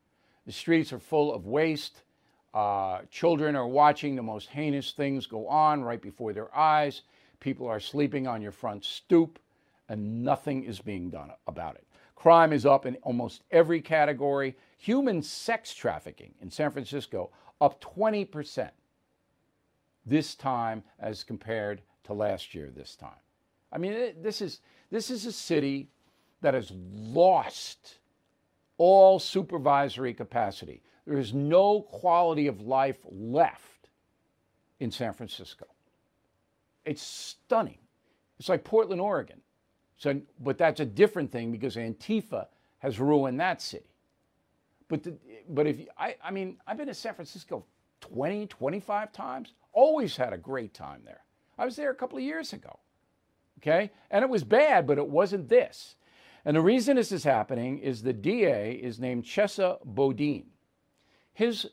The 0.48 0.54
streets 0.54 0.94
are 0.94 1.00
full 1.00 1.34
of 1.34 1.46
waste. 1.46 2.02
Uh, 2.54 3.02
children 3.12 3.56
are 3.56 3.68
watching 3.68 4.16
the 4.16 4.24
most 4.24 4.48
heinous 4.50 4.94
things 4.94 5.28
go 5.28 5.48
on 5.48 5.84
right 5.84 6.02
before 6.02 6.32
their 6.34 6.56
eyes. 6.58 7.02
People 7.42 7.68
are 7.68 7.82
sleeping 7.82 8.28
on 8.28 8.42
your 8.42 8.54
front 8.54 8.84
stoop, 8.86 9.40
and 9.90 10.24
nothing 10.24 10.64
is 10.64 10.80
being 10.80 11.10
done 11.10 11.32
about 11.48 11.76
it. 11.76 11.86
Crime 12.16 12.54
is 12.54 12.66
up 12.66 12.86
in 12.86 12.96
almost 13.04 13.44
every 13.52 13.82
category. 13.82 14.56
Human 14.78 15.22
sex 15.22 15.74
trafficking 15.74 16.34
in 16.42 16.50
San 16.50 16.72
Francisco 16.72 17.30
up 17.60 17.82
20% 17.82 18.70
this 20.06 20.34
time 20.34 20.82
as 21.00 21.24
compared 21.24 21.82
to 22.06 22.14
last 22.14 22.56
year 22.56 22.72
this 22.74 22.96
time. 22.96 23.12
I 23.72 23.78
mean, 23.78 24.14
this 24.22 24.42
is, 24.42 24.62
this 24.90 25.12
is 25.12 25.26
a 25.26 25.32
city 25.34 25.90
that 26.42 26.54
has 26.54 26.72
lost 26.74 28.00
all 28.78 29.20
supervisory 29.20 30.14
capacity. 30.14 30.82
There 31.06 31.18
is 31.18 31.34
no 31.34 31.82
quality 31.82 32.48
of 32.48 32.62
life 32.62 32.98
left 33.10 33.90
in 34.80 34.92
San 34.92 35.14
Francisco. 35.14 35.66
It's 36.86 37.02
stunning. 37.02 37.80
It's 38.40 38.50
like 38.50 38.64
Portland, 38.64 39.02
Oregon. 39.02 39.42
So, 39.98 40.22
but 40.40 40.58
that's 40.58 40.80
a 40.80 40.86
different 40.86 41.32
thing 41.32 41.52
because 41.52 41.76
Antifa 41.76 42.48
has 42.80 43.00
ruined 43.00 43.40
that 43.40 43.62
city. 43.62 43.90
But, 44.88 45.04
the, 45.04 45.18
but 45.50 45.68
if 45.68 45.88
I, 45.98 46.16
I 46.24 46.32
mean, 46.32 46.58
I've 46.68 46.78
been 46.78 46.88
to 46.88 46.94
San 46.94 47.16
Francisco 47.16 47.66
20, 48.02 48.48
25 48.48 49.12
times, 49.12 49.54
always 49.74 50.16
had 50.16 50.34
a 50.34 50.38
great 50.38 50.74
time 50.74 51.02
there. 51.04 51.22
I 51.58 51.66
was 51.66 51.76
there 51.76 51.90
a 51.90 51.96
couple 51.96 52.18
of 52.18 52.24
years 52.24 52.54
ago. 52.54 52.80
Okay? 53.60 53.92
And 54.12 54.24
it 54.24 54.30
was 54.30 54.44
bad, 54.44 54.86
but 54.86 54.98
it 54.98 55.08
wasn't 55.08 55.50
this. 55.50 55.96
And 56.48 56.56
the 56.56 56.62
reason 56.62 56.96
this 56.96 57.12
is 57.12 57.26
happening 57.26 57.80
is 57.80 58.02
the 58.02 58.14
DA 58.14 58.72
is 58.72 59.02
named 59.02 59.26
Chesa 59.26 59.80
Boudin. 59.84 60.46
His 61.34 61.68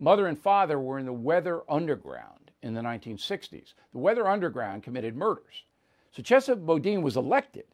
mother 0.00 0.28
and 0.28 0.38
father 0.38 0.80
were 0.80 0.98
in 0.98 1.04
the 1.04 1.12
Weather 1.12 1.60
Underground 1.68 2.52
in 2.62 2.72
the 2.72 2.80
1960s. 2.80 3.74
The 3.92 3.98
Weather 3.98 4.26
Underground 4.26 4.82
committed 4.82 5.14
murders. 5.14 5.66
So 6.10 6.22
Chesa 6.22 6.56
Boudin 6.56 7.02
was 7.02 7.18
elected, 7.18 7.66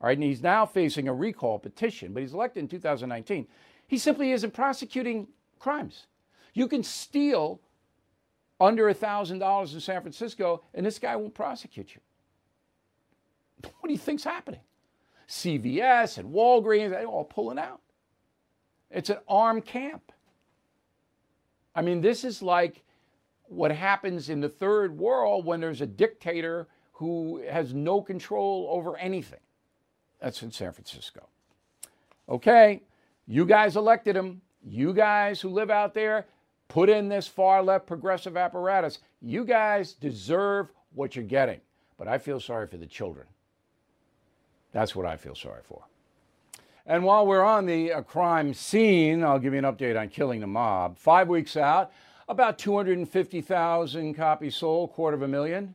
all 0.00 0.06
right, 0.06 0.16
and 0.16 0.22
he's 0.22 0.44
now 0.44 0.64
facing 0.64 1.08
a 1.08 1.12
recall 1.12 1.58
petition, 1.58 2.12
but 2.12 2.20
he's 2.20 2.34
elected 2.34 2.62
in 2.62 2.68
2019. 2.68 3.48
He 3.88 3.98
simply 3.98 4.30
isn't 4.30 4.54
prosecuting 4.54 5.26
crimes. 5.58 6.06
You 6.52 6.68
can 6.68 6.84
steal 6.84 7.60
under 8.60 8.84
$1,000 8.94 9.74
in 9.74 9.80
San 9.80 10.02
Francisco, 10.02 10.62
and 10.72 10.86
this 10.86 11.00
guy 11.00 11.16
won't 11.16 11.34
prosecute 11.34 11.96
you. 11.96 12.00
What 13.80 13.88
do 13.88 13.92
you 13.92 13.98
think's 13.98 14.22
happening? 14.22 14.60
CVS 15.28 16.18
and 16.18 16.32
Walgreens, 16.32 16.90
they're 16.90 17.06
all 17.06 17.24
pulling 17.24 17.58
out. 17.58 17.80
It's 18.90 19.10
an 19.10 19.18
armed 19.26 19.64
camp. 19.64 20.12
I 21.74 21.82
mean, 21.82 22.00
this 22.00 22.24
is 22.24 22.42
like 22.42 22.84
what 23.44 23.72
happens 23.72 24.28
in 24.28 24.40
the 24.40 24.48
third 24.48 24.96
world 24.96 25.44
when 25.44 25.60
there's 25.60 25.80
a 25.80 25.86
dictator 25.86 26.68
who 26.92 27.42
has 27.50 27.74
no 27.74 28.00
control 28.00 28.68
over 28.70 28.96
anything. 28.96 29.40
That's 30.20 30.42
in 30.42 30.52
San 30.52 30.72
Francisco. 30.72 31.28
Okay, 32.28 32.82
you 33.26 33.44
guys 33.44 33.76
elected 33.76 34.16
him. 34.16 34.40
You 34.66 34.94
guys 34.94 35.40
who 35.40 35.50
live 35.50 35.70
out 35.70 35.92
there, 35.92 36.26
put 36.68 36.88
in 36.88 37.08
this 37.08 37.26
far 37.26 37.62
left 37.62 37.86
progressive 37.86 38.36
apparatus. 38.36 39.00
You 39.20 39.44
guys 39.44 39.92
deserve 39.92 40.68
what 40.94 41.14
you're 41.16 41.24
getting. 41.24 41.60
But 41.98 42.08
I 42.08 42.18
feel 42.18 42.40
sorry 42.40 42.66
for 42.66 42.76
the 42.76 42.86
children. 42.86 43.26
That's 44.74 44.96
what 44.96 45.06
I 45.06 45.16
feel 45.16 45.36
sorry 45.36 45.62
for. 45.62 45.84
And 46.84 47.04
while 47.04 47.26
we're 47.26 47.44
on 47.44 47.64
the 47.64 47.92
uh, 47.92 48.02
crime 48.02 48.52
scene, 48.52 49.22
I'll 49.22 49.38
give 49.38 49.52
you 49.54 49.60
an 49.60 49.64
update 49.64 49.98
on 49.98 50.08
Killing 50.08 50.40
the 50.40 50.48
Mob. 50.48 50.98
Five 50.98 51.28
weeks 51.28 51.56
out, 51.56 51.92
about 52.28 52.58
250,000 52.58 54.14
copies 54.14 54.56
sold, 54.56 54.92
quarter 54.92 55.14
of 55.14 55.22
a 55.22 55.28
million. 55.28 55.74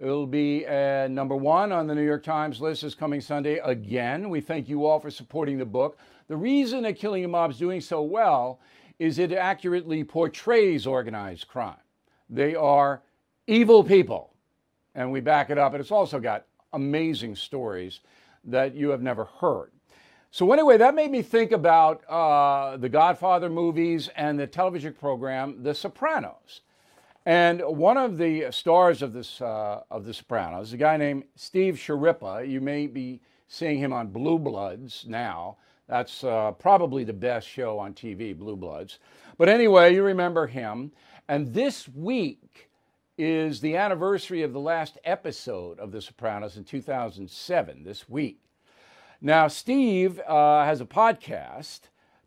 It'll 0.00 0.28
be 0.28 0.64
uh, 0.64 1.08
number 1.08 1.34
one 1.34 1.72
on 1.72 1.88
the 1.88 1.94
New 1.94 2.04
York 2.04 2.22
Times 2.22 2.60
list 2.60 2.82
this 2.82 2.94
coming 2.94 3.20
Sunday 3.20 3.58
again. 3.64 4.30
We 4.30 4.40
thank 4.40 4.68
you 4.68 4.86
all 4.86 5.00
for 5.00 5.10
supporting 5.10 5.58
the 5.58 5.66
book. 5.66 5.98
The 6.28 6.36
reason 6.36 6.84
that 6.84 6.96
Killing 6.96 7.22
the 7.22 7.28
Mob 7.28 7.50
is 7.50 7.58
doing 7.58 7.80
so 7.80 8.00
well 8.00 8.60
is 9.00 9.18
it 9.18 9.32
accurately 9.32 10.04
portrays 10.04 10.86
organized 10.86 11.48
crime. 11.48 11.74
They 12.30 12.54
are 12.54 13.02
evil 13.48 13.82
people, 13.82 14.32
and 14.94 15.10
we 15.10 15.20
back 15.20 15.50
it 15.50 15.58
up. 15.58 15.72
And 15.72 15.80
it's 15.80 15.90
also 15.90 16.20
got 16.20 16.46
amazing 16.72 17.34
stories 17.34 18.00
that 18.46 18.74
you 18.74 18.90
have 18.90 19.02
never 19.02 19.24
heard. 19.24 19.70
So, 20.30 20.52
anyway, 20.52 20.76
that 20.76 20.94
made 20.94 21.10
me 21.10 21.22
think 21.22 21.52
about 21.52 22.04
uh, 22.08 22.76
the 22.76 22.88
Godfather 22.88 23.48
movies 23.48 24.10
and 24.16 24.38
the 24.38 24.46
television 24.46 24.92
program 24.92 25.62
The 25.62 25.74
Sopranos. 25.74 26.60
And 27.24 27.60
one 27.60 27.96
of 27.96 28.18
the 28.18 28.46
stars 28.50 29.02
of, 29.02 29.12
this, 29.12 29.40
uh, 29.40 29.80
of 29.90 30.04
The 30.04 30.14
Sopranos, 30.14 30.72
a 30.72 30.76
guy 30.76 30.96
named 30.96 31.24
Steve 31.34 31.74
Schirripa, 31.74 32.48
you 32.48 32.60
may 32.60 32.86
be 32.86 33.20
seeing 33.48 33.78
him 33.78 33.92
on 33.92 34.08
Blue 34.08 34.38
Bloods 34.38 35.04
now. 35.08 35.56
That's 35.88 36.22
uh, 36.22 36.52
probably 36.52 37.04
the 37.04 37.12
best 37.12 37.48
show 37.48 37.78
on 37.78 37.94
TV, 37.94 38.36
Blue 38.36 38.56
Bloods. 38.56 38.98
But 39.38 39.48
anyway, 39.48 39.94
you 39.94 40.02
remember 40.02 40.46
him. 40.46 40.92
And 41.28 41.52
this 41.52 41.88
week 41.88 42.70
is 43.18 43.60
the 43.60 43.76
anniversary 43.76 44.42
of 44.42 44.52
the 44.52 44.60
last 44.60 44.98
episode 45.04 45.78
of 45.78 45.90
The 45.90 46.02
Sopranos 46.02 46.56
in 46.56 46.64
2007, 46.64 47.84
this 47.84 48.08
week. 48.08 48.40
Now, 49.20 49.48
Steve 49.48 50.20
uh, 50.26 50.64
has 50.64 50.80
a 50.80 50.86
podcast 50.86 51.80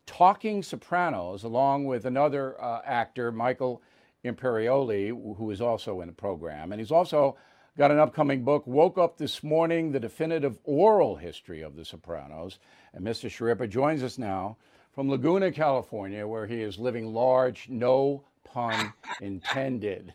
Talking 0.06 0.62
Sopranos, 0.62 1.44
along 1.44 1.84
with 1.84 2.04
another 2.04 2.60
uh, 2.60 2.80
actor, 2.84 3.30
Michael 3.30 3.80
Imperioli, 4.24 5.08
who 5.36 5.50
is 5.52 5.60
also 5.60 6.00
in 6.00 6.08
the 6.08 6.12
program. 6.12 6.72
And 6.72 6.80
he's 6.80 6.90
also 6.90 7.36
got 7.78 7.92
an 7.92 8.00
upcoming 8.00 8.42
book, 8.42 8.66
Woke 8.66 8.98
Up 8.98 9.16
This 9.16 9.44
Morning 9.44 9.92
The 9.92 10.00
Definitive 10.00 10.58
Oral 10.64 11.14
History 11.14 11.62
of 11.62 11.76
The 11.76 11.84
Sopranos. 11.84 12.58
And 12.92 13.06
Mr. 13.06 13.30
Schirripa 13.30 13.68
joins 13.68 14.02
us 14.02 14.18
now 14.18 14.56
from 14.92 15.08
Laguna, 15.08 15.52
California, 15.52 16.26
where 16.26 16.48
he 16.48 16.60
is 16.60 16.78
living 16.78 17.14
large, 17.14 17.68
no 17.68 18.24
pun 18.42 18.92
intended. 19.20 20.14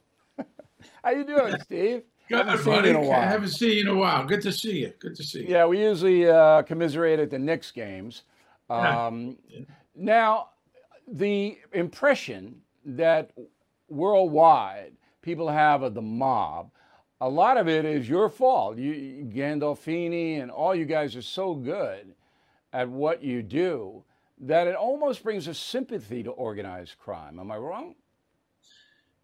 How 1.04 1.12
you 1.12 1.24
doing, 1.26 1.56
Steve? 1.64 2.04
Good, 2.28 2.38
haven't 2.46 2.58
seen 2.64 2.74
buddy. 2.74 2.90
you 2.90 2.98
in 2.98 3.04
a 3.04 3.08
while. 3.08 3.20
I 3.22 3.26
haven't 3.26 3.50
seen 3.50 3.72
you 3.74 3.82
in 3.82 3.88
a 3.88 3.96
while. 3.96 4.26
Good 4.26 4.42
to 4.42 4.52
see 4.52 4.80
you. 4.80 4.94
Good 5.00 5.16
to 5.16 5.24
see 5.24 5.42
you. 5.42 5.48
Yeah, 5.48 5.66
we 5.68 5.82
usually 5.82 6.28
uh, 6.28 6.64
commiserate 6.64 7.20
at 7.20 7.30
the 7.30 7.38
Knicks 7.40 7.72
games. 7.72 8.24
Yeah. 8.70 9.06
Um, 9.08 9.38
Now, 9.96 10.50
the 11.08 11.58
impression 11.72 12.62
that 12.84 13.32
worldwide 13.90 14.94
people 15.22 15.50
have 15.50 15.84
of 15.84 15.94
the 15.94 16.02
mob, 16.02 16.72
a 17.22 17.30
lot 17.30 17.58
of 17.58 17.68
it 17.70 17.86
is 17.86 18.10
your 18.10 18.28
fault. 18.30 18.78
You, 18.78 19.26
Gandolfini 19.34 20.42
and 20.42 20.50
all 20.52 20.74
you 20.76 20.86
guys 20.86 21.16
are 21.16 21.22
so 21.22 21.54
good 21.54 22.16
at 22.74 22.90
what 22.90 23.24
you 23.24 23.42
do 23.44 24.04
that 24.42 24.68
it 24.68 24.76
almost 24.76 25.24
brings 25.24 25.48
a 25.48 25.54
sympathy 25.54 26.24
to 26.24 26.32
organized 26.32 26.98
crime. 26.98 27.40
Am 27.40 27.52
I 27.52 27.58
wrong? 27.58 27.96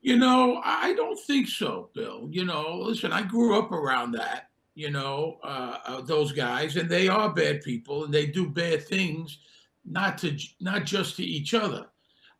You 0.02 0.18
know, 0.18 0.62
I 0.66 0.94
don't 0.94 1.20
think 1.20 1.48
so, 1.48 1.90
Bill. 1.94 2.28
You 2.32 2.44
know, 2.44 2.80
listen, 2.80 3.12
I 3.12 3.22
grew 3.22 3.60
up 3.60 3.72
around 3.72 4.14
that, 4.14 4.50
you 4.74 4.90
know, 4.90 5.38
uh, 5.44 5.78
uh, 5.86 6.02
those 6.02 6.32
guys, 6.32 6.76
and 6.76 6.90
they 6.90 7.08
are 7.08 7.32
bad 7.32 7.62
people 7.62 8.04
and 8.06 8.14
they 8.14 8.26
do 8.26 8.50
bad 8.50 8.88
things, 8.88 9.38
not 9.86 10.18
to 10.20 10.36
not 10.60 10.86
just 10.86 11.18
to 11.18 11.24
each 11.24 11.54
other. 11.54 11.86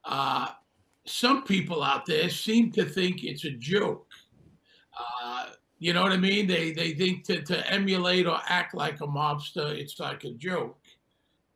Uh, 0.04 0.48
some 1.06 1.44
people 1.44 1.84
out 1.84 2.06
there 2.08 2.30
seem 2.30 2.72
to 2.72 2.84
think 2.84 3.24
it's 3.24 3.46
a 3.46 3.52
joke. 3.52 4.08
Uh, 4.98 5.46
you 5.78 5.94
know 5.94 6.02
what 6.02 6.12
I 6.12 6.18
mean? 6.18 6.48
They 6.48 6.72
they 6.72 6.94
think 6.94 7.26
to, 7.26 7.44
to 7.44 7.72
emulate 7.72 8.26
or 8.26 8.40
act 8.48 8.74
like 8.74 9.02
a 9.02 9.08
mobster, 9.08 9.72
it's 9.78 10.00
like 10.00 10.24
a 10.24 10.32
joke. 10.32 10.80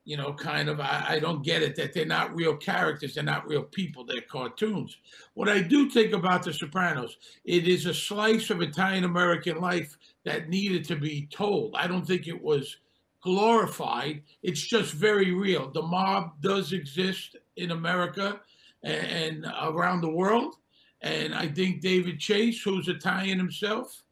You 0.05 0.17
know, 0.17 0.33
kind 0.33 0.69
of. 0.69 0.79
I, 0.79 1.05
I 1.09 1.19
don't 1.19 1.43
get 1.43 1.63
it 1.63 1.75
that 1.75 1.93
they're 1.93 2.05
not 2.05 2.35
real 2.35 2.55
characters. 2.55 3.15
They're 3.15 3.23
not 3.23 3.47
real 3.47 3.63
people. 3.63 4.05
They're 4.05 4.21
cartoons. 4.21 4.97
What 5.33 5.49
I 5.49 5.61
do 5.61 5.89
think 5.89 6.13
about 6.13 6.43
The 6.43 6.53
Sopranos, 6.53 7.17
it 7.43 7.67
is 7.67 7.85
a 7.87 7.93
slice 7.93 8.49
of 8.51 8.61
Italian 8.61 9.03
American 9.03 9.59
life 9.59 9.97
that 10.23 10.47
needed 10.47 10.85
to 10.85 10.95
be 10.95 11.27
told. 11.31 11.75
I 11.75 11.87
don't 11.87 12.05
think 12.05 12.27
it 12.27 12.41
was 12.41 12.77
glorified. 13.21 14.21
It's 14.43 14.61
just 14.61 14.93
very 14.93 15.33
real. 15.33 15.71
The 15.71 15.81
mob 15.81 16.39
does 16.41 16.71
exist 16.71 17.35
in 17.55 17.71
America 17.71 18.39
and, 18.83 19.43
and 19.43 19.53
around 19.63 20.01
the 20.01 20.11
world. 20.11 20.57
And 21.01 21.33
I 21.33 21.47
think 21.47 21.81
David 21.81 22.19
Chase, 22.19 22.61
who's 22.61 22.87
Italian 22.87 23.39
himself, 23.39 24.03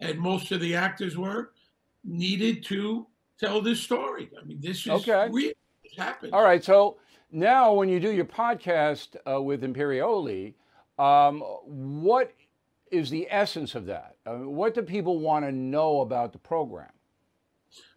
and 0.00 0.18
most 0.18 0.50
of 0.52 0.60
the 0.60 0.74
actors 0.74 1.16
were, 1.16 1.52
needed 2.04 2.64
to 2.64 3.06
tell 3.38 3.60
this 3.60 3.80
story. 3.80 4.30
I 4.40 4.44
mean, 4.44 4.60
this 4.60 4.86
is 4.86 4.88
Okay. 4.88 5.28
real. 5.30 5.52
This 5.82 5.96
happens. 5.96 6.32
All 6.32 6.42
right. 6.42 6.62
So 6.62 6.98
now, 7.30 7.72
when 7.72 7.88
you 7.88 7.98
do 8.00 8.10
your 8.12 8.24
podcast 8.24 9.16
uh, 9.30 9.40
with 9.42 9.62
Imperioli, 9.62 10.54
um, 10.98 11.40
what 11.64 12.32
is 12.90 13.10
the 13.10 13.26
essence 13.30 13.74
of 13.74 13.86
that? 13.86 14.16
Uh, 14.26 14.36
what 14.36 14.74
do 14.74 14.82
people 14.82 15.18
want 15.18 15.44
to 15.44 15.52
know 15.52 16.00
about 16.02 16.32
the 16.32 16.38
program? 16.38 16.90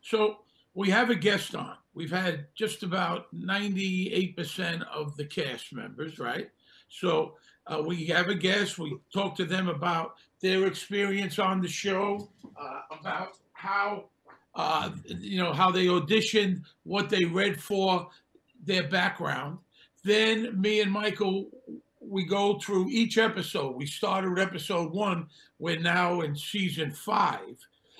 So 0.01 0.38
we 0.74 0.90
have 0.90 1.09
a 1.09 1.16
guest 1.16 1.53
on. 1.55 1.75
We've 1.94 2.12
had 2.12 2.48
just 2.55 2.83
about 2.83 3.33
98% 3.36 4.81
of 4.94 5.16
the 5.18 5.25
cast 5.25 5.74
members, 5.74 6.20
right? 6.20 6.50
So 6.90 7.36
uh, 7.68 7.81
we 7.86 8.05
have 8.07 8.29
a 8.29 8.36
guest. 8.36 8.77
We 8.77 8.98
talk 9.14 9.36
to 9.38 9.46
them 9.46 9.68
about 9.68 10.16
their 10.42 10.66
experience 10.68 11.40
on 11.40 11.62
the 11.62 11.68
show, 11.68 12.29
uh, 12.59 12.81
about 13.00 13.38
how, 13.53 14.05
uh, 14.55 14.91
you 15.07 15.41
know, 15.41 15.53
how 15.53 15.72
they 15.72 15.85
auditioned, 15.85 16.63
what 16.83 17.09
they 17.09 17.25
read 17.25 17.61
for, 17.61 18.07
their 18.63 18.87
background. 18.87 19.57
Then 20.03 20.59
me 20.59 20.81
and 20.81 20.91
Michael, 20.91 21.50
we 22.00 22.25
go 22.25 22.59
through 22.59 22.89
each 22.89 23.18
episode. 23.18 23.75
We 23.75 23.85
started 23.85 24.39
episode 24.39 24.91
one. 24.91 25.27
We're 25.59 25.79
now 25.79 26.22
in 26.22 26.35
season 26.35 26.91
five, 26.91 27.57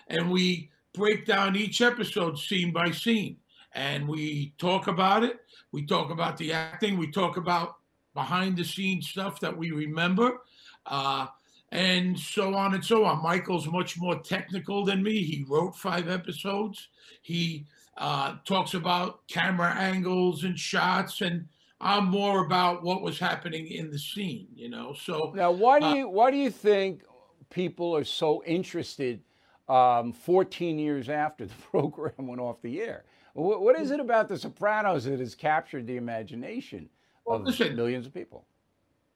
and 0.07 0.31
we 0.31 0.69
break 0.93 1.25
down 1.25 1.55
each 1.55 1.81
episode 1.81 2.37
scene 2.37 2.71
by 2.71 2.91
scene 2.91 3.37
and 3.75 4.07
we 4.07 4.53
talk 4.57 4.87
about 4.87 5.23
it. 5.23 5.41
We 5.71 5.85
talk 5.85 6.09
about 6.09 6.37
the 6.37 6.53
acting. 6.53 6.97
We 6.97 7.11
talk 7.11 7.37
about 7.37 7.75
behind 8.13 8.57
the 8.57 8.63
scenes 8.63 9.09
stuff 9.09 9.39
that 9.41 9.55
we 9.55 9.71
remember, 9.71 10.39
uh, 10.85 11.27
and 11.71 12.17
so 12.19 12.54
on 12.56 12.73
and 12.73 12.84
so 12.84 13.06
on. 13.06 13.21
Michael's 13.23 13.67
much 13.67 13.97
more 13.97 14.19
technical 14.19 14.86
than 14.86 15.04
me. 15.04 15.23
He 15.23 15.45
wrote 15.47 15.75
five 15.75 16.08
episodes. 16.10 16.89
He 17.21 17.65
uh, 17.97 18.36
talks 18.45 18.73
about 18.73 19.28
camera 19.28 19.73
angles 19.73 20.43
and 20.43 20.58
shots, 20.60 21.21
and 21.21 21.47
I'm 21.82 22.06
more 22.06 22.45
about 22.45 22.84
what 22.84 23.01
was 23.01 23.19
happening 23.19 23.67
in 23.67 23.89
the 23.91 23.99
scene. 23.99 24.47
You 24.56 24.69
know, 24.69 24.93
so 24.93 25.34
Now, 25.36 25.51
why 25.51 25.80
do 25.80 25.86
Uh, 25.88 25.93
you 25.95 26.10
why 26.10 26.32
do 26.32 26.38
you 26.38 26.49
think 26.51 27.04
people 27.49 27.95
are 27.95 28.04
so 28.06 28.43
interested? 28.45 29.21
Um, 29.67 30.13
14 30.13 30.78
years 30.78 31.10
after 31.10 31.47
the 31.47 31.54
program 31.71 32.28
went 32.28 32.39
off 32.39 32.62
the 32.62 32.80
air, 32.84 33.04
what, 33.34 33.63
what 33.63 33.75
is 33.80 33.89
it 33.89 33.99
about 33.99 34.28
The 34.28 34.38
Sopranos 34.38 35.06
that 35.06 35.19
has 35.19 35.34
captured 35.34 35.88
the 35.88 35.97
imagination 35.97 36.88
Well, 37.25 37.39
of 37.39 37.45
listen. 37.47 37.75
millions 37.75 38.06
of 38.06 38.13
people? 38.13 38.45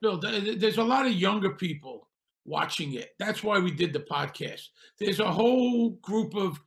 No, 0.02 0.20
th- 0.20 0.44
th- 0.44 0.58
there's 0.60 0.80
a 0.80 0.84
lot 0.84 1.06
of 1.06 1.12
younger 1.14 1.52
people 1.52 2.08
watching 2.50 2.94
it. 2.96 3.12
That's 3.20 3.44
why 3.44 3.60
we 3.60 3.72
did 3.72 3.94
the 3.94 4.00
podcast. 4.00 4.70
There's 4.98 5.20
a 5.20 5.32
whole 5.32 5.92
group 6.02 6.36
of 6.36 6.60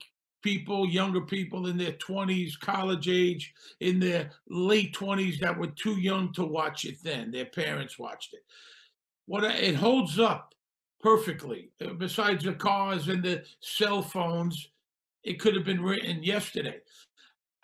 people, 0.42 0.88
younger 0.88 1.20
people 1.20 1.66
in 1.66 1.76
their 1.76 1.92
20s, 1.92 2.58
college 2.58 3.08
age, 3.08 3.52
in 3.80 3.98
their 3.98 4.30
late 4.48 4.94
20s 4.94 5.40
that 5.40 5.58
were 5.58 5.66
too 5.68 6.00
young 6.00 6.32
to 6.34 6.44
watch 6.44 6.84
it 6.84 6.96
then. 7.02 7.30
Their 7.30 7.46
parents 7.46 7.98
watched 7.98 8.32
it. 8.32 8.44
What 9.26 9.44
it 9.44 9.74
holds 9.74 10.18
up 10.18 10.54
perfectly. 11.00 11.70
uh, 11.84 11.94
Besides 11.94 12.44
the 12.44 12.54
cars 12.54 13.08
and 13.08 13.22
the 13.22 13.44
cell 13.60 14.02
phones, 14.02 14.70
it 15.24 15.40
could 15.40 15.54
have 15.54 15.64
been 15.64 15.82
written 15.82 16.22
yesterday. 16.22 16.78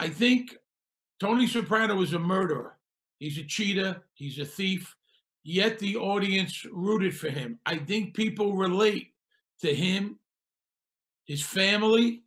I 0.01 0.09
think 0.09 0.57
Tony 1.21 1.47
Soprano 1.47 1.97
was 1.97 2.13
a 2.13 2.19
murderer. 2.19 2.77
He's 3.19 3.39
a 3.39 3.45
cheater. 3.45 4.03
He's 4.15 4.39
a 4.39 4.45
thief 4.45 4.95
yet 5.49 5.79
the 5.79 5.97
audience 5.97 6.67
rooted 6.71 7.17
for 7.17 7.31
him. 7.31 7.59
I 7.65 7.79
think 7.79 8.13
people 8.13 8.53
relate 8.53 9.13
to 9.63 9.75
him, 9.75 10.19
his 11.25 11.43
family. 11.43 12.23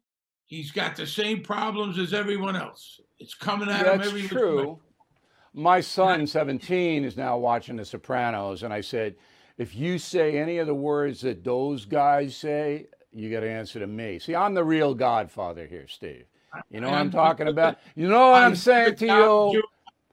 He's 0.48 0.72
got 0.72 0.96
the 0.96 1.06
same 1.06 1.44
problems 1.44 2.00
as 2.00 2.14
everyone 2.14 2.56
else. 2.56 3.00
It's 3.20 3.36
coming 3.36 3.70
at 3.70 3.82
him 3.82 3.98
That's 3.98 4.08
every 4.08 4.24
which 4.24 4.32
way. 4.32 4.38
true. 4.40 4.80
My 5.54 5.82
son, 5.82 6.26
17, 6.26 7.06
is 7.06 7.16
now 7.16 7.38
watching 7.38 7.76
The 7.76 7.86
Sopranos, 7.86 8.64
and 8.64 8.74
I 8.74 8.82
said, 8.82 9.16
if 9.58 9.76
you 9.76 10.00
say 10.00 10.38
any 10.40 10.58
of 10.58 10.66
the 10.66 10.74
words 10.74 11.22
that 11.22 11.44
those 11.44 11.86
guys 11.86 12.36
say, 12.36 12.88
you 13.12 13.30
got 13.30 13.42
to 13.42 13.50
answer 13.50 13.80
to 13.80 13.88
me. 13.88 14.18
See, 14.18 14.34
I'm 14.34 14.56
the 14.56 14.64
real 14.64 14.96
godfather 14.96 15.68
here, 15.68 15.88
Steve. 15.88 16.26
You 16.70 16.82
know 16.82 16.90
what 16.90 16.98
I'm 16.98 17.12
talking 17.12 17.50
about? 17.50 17.78
You 17.96 18.08
know 18.08 18.32
what 18.32 18.42
I'm 18.42 18.56
saying 18.56 18.96
to 18.96 19.06
you? 19.06 19.64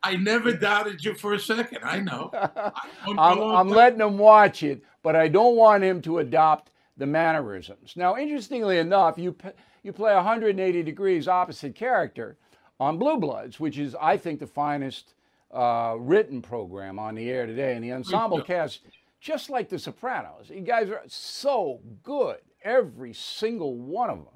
I 0.03 0.17
never 0.17 0.53
doubted 0.53 1.05
you 1.05 1.15
for 1.15 1.35
a 1.35 1.41
second. 1.41 1.79
I 1.83 2.01
know. 2.01 2.31
I'm, 3.07 3.19
I'm 3.19 3.69
letting 3.69 4.01
him 4.01 4.19
watch 4.19 4.63
it, 4.63 4.83
but 5.03 5.17
I 5.17 5.29
don't 5.29 5.57
want 5.57 5.85
him 5.85 6.01
to 6.03 6.19
adopt 6.19 6.71
the 6.97 7.07
mannerisms. 7.07 7.95
Now, 7.97 8.17
interestingly 8.17 8.79
enough, 8.79 9.19
you 9.19 9.37
you 9.83 9.93
play 9.93 10.15
180 10.15 10.83
degrees 10.83 11.29
opposite 11.29 11.75
character 11.75 12.37
on 12.81 12.99
Blue 12.99 13.17
Bloods, 13.17 13.59
which 13.61 13.79
is, 13.79 13.97
I 14.01 14.17
think, 14.17 14.41
the 14.41 14.47
finest 14.47 15.15
uh, 15.53 15.97
written 15.99 16.43
program 16.43 16.99
on 16.99 17.15
the 17.15 17.31
air 17.31 17.47
today, 17.47 17.75
and 17.75 17.85
the 17.85 17.93
ensemble 17.93 18.43
cast, 18.43 18.81
just 19.21 19.51
like 19.51 19.69
The 19.69 19.79
Sopranos. 19.79 20.51
You 20.51 20.61
guys 20.61 20.91
are 20.91 21.03
so 21.07 21.81
good, 22.03 22.39
every 22.63 23.15
single 23.15 23.77
one 23.77 24.11
of 24.11 24.19
them. 24.19 24.35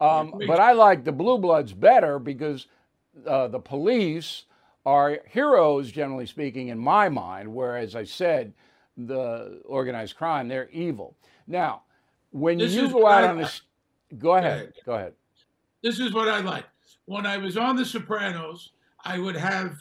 Um, 0.00 0.34
but 0.46 0.60
I 0.60 0.72
like 0.72 1.04
the 1.04 1.12
Blue 1.12 1.38
Bloods 1.38 1.72
better 1.72 2.18
because 2.18 2.66
uh, 3.26 3.48
the 3.48 3.60
police 3.60 4.44
are 4.86 5.20
heroes, 5.28 5.90
generally 5.90 6.26
speaking, 6.26 6.68
in 6.68 6.78
my 6.78 7.08
mind, 7.08 7.52
whereas 7.52 7.94
I 7.96 8.04
said 8.04 8.52
the 8.96 9.60
organized 9.64 10.16
crime, 10.16 10.48
they're 10.48 10.68
evil. 10.70 11.16
Now, 11.46 11.82
when 12.30 12.58
This 12.58 12.74
you 12.74 12.88
go 12.90 13.06
out 13.06 13.24
I- 13.24 13.28
on 13.28 13.38
this, 13.38 13.62
go 14.18 14.34
ahead, 14.36 14.52
ahead. 14.58 14.72
go 14.84 14.92
ahead. 14.94 15.14
this 15.82 15.98
is 16.00 16.12
what 16.12 16.28
I 16.28 16.40
like. 16.40 16.64
When 17.06 17.26
I 17.26 17.36
was 17.38 17.56
on 17.56 17.76
The 17.76 17.84
Sopranos, 17.84 18.72
I 19.04 19.18
would 19.18 19.36
have 19.36 19.76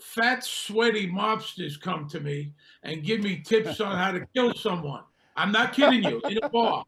fat, 0.00 0.44
sweaty 0.44 1.08
mobsters 1.10 1.80
come 1.80 2.08
to 2.08 2.20
me 2.20 2.52
and 2.84 3.02
give 3.02 3.22
me 3.22 3.40
tips 3.40 3.80
on 3.80 3.96
how 3.96 4.12
to 4.12 4.24
kill 4.34 4.54
someone. 4.54 5.02
I'm 5.36 5.50
not 5.52 5.72
kidding 5.72 6.02
you. 6.04 6.20
In 6.28 6.38
a 6.42 6.48
bar, 6.48 6.84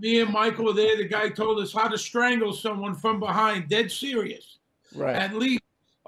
me 0.00 0.20
and 0.20 0.32
Michael 0.32 0.66
were 0.66 0.72
there. 0.72 0.96
The 0.96 1.06
guy 1.08 1.28
told 1.28 1.60
us 1.60 1.72
how 1.72 1.86
to 1.88 1.98
strangle 1.98 2.52
someone 2.52 2.94
from 2.94 3.20
behind. 3.20 3.68
Dead 3.68 3.90
serious. 3.92 4.58
Right. 4.94 5.14
At 5.14 5.34
least 5.34 5.62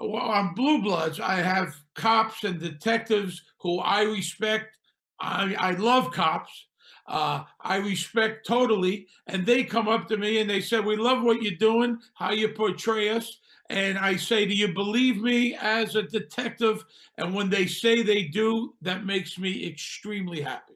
well, 0.07 0.23
on 0.23 0.53
Blue 0.53 0.81
Bloods, 0.81 1.19
I 1.19 1.35
have 1.35 1.75
cops 1.95 2.43
and 2.43 2.59
detectives 2.59 3.41
who 3.59 3.79
I 3.79 4.03
respect. 4.03 4.77
I, 5.19 5.55
I 5.55 5.71
love 5.71 6.11
cops. 6.11 6.67
Uh, 7.07 7.43
I 7.59 7.77
respect 7.77 8.47
totally. 8.47 9.07
And 9.27 9.45
they 9.45 9.63
come 9.63 9.87
up 9.87 10.07
to 10.07 10.17
me 10.17 10.39
and 10.39 10.49
they 10.49 10.61
say, 10.61 10.79
We 10.79 10.95
love 10.95 11.23
what 11.23 11.41
you're 11.41 11.55
doing, 11.55 11.99
how 12.13 12.31
you 12.31 12.49
portray 12.49 13.09
us. 13.09 13.39
And 13.69 13.97
I 13.97 14.15
say, 14.15 14.45
Do 14.45 14.53
you 14.53 14.73
believe 14.73 15.21
me 15.21 15.55
as 15.55 15.95
a 15.95 16.03
detective? 16.03 16.85
And 17.17 17.33
when 17.33 17.49
they 17.49 17.65
say 17.65 18.01
they 18.01 18.23
do, 18.23 18.73
that 18.81 19.05
makes 19.05 19.37
me 19.37 19.67
extremely 19.67 20.41
happy. 20.41 20.73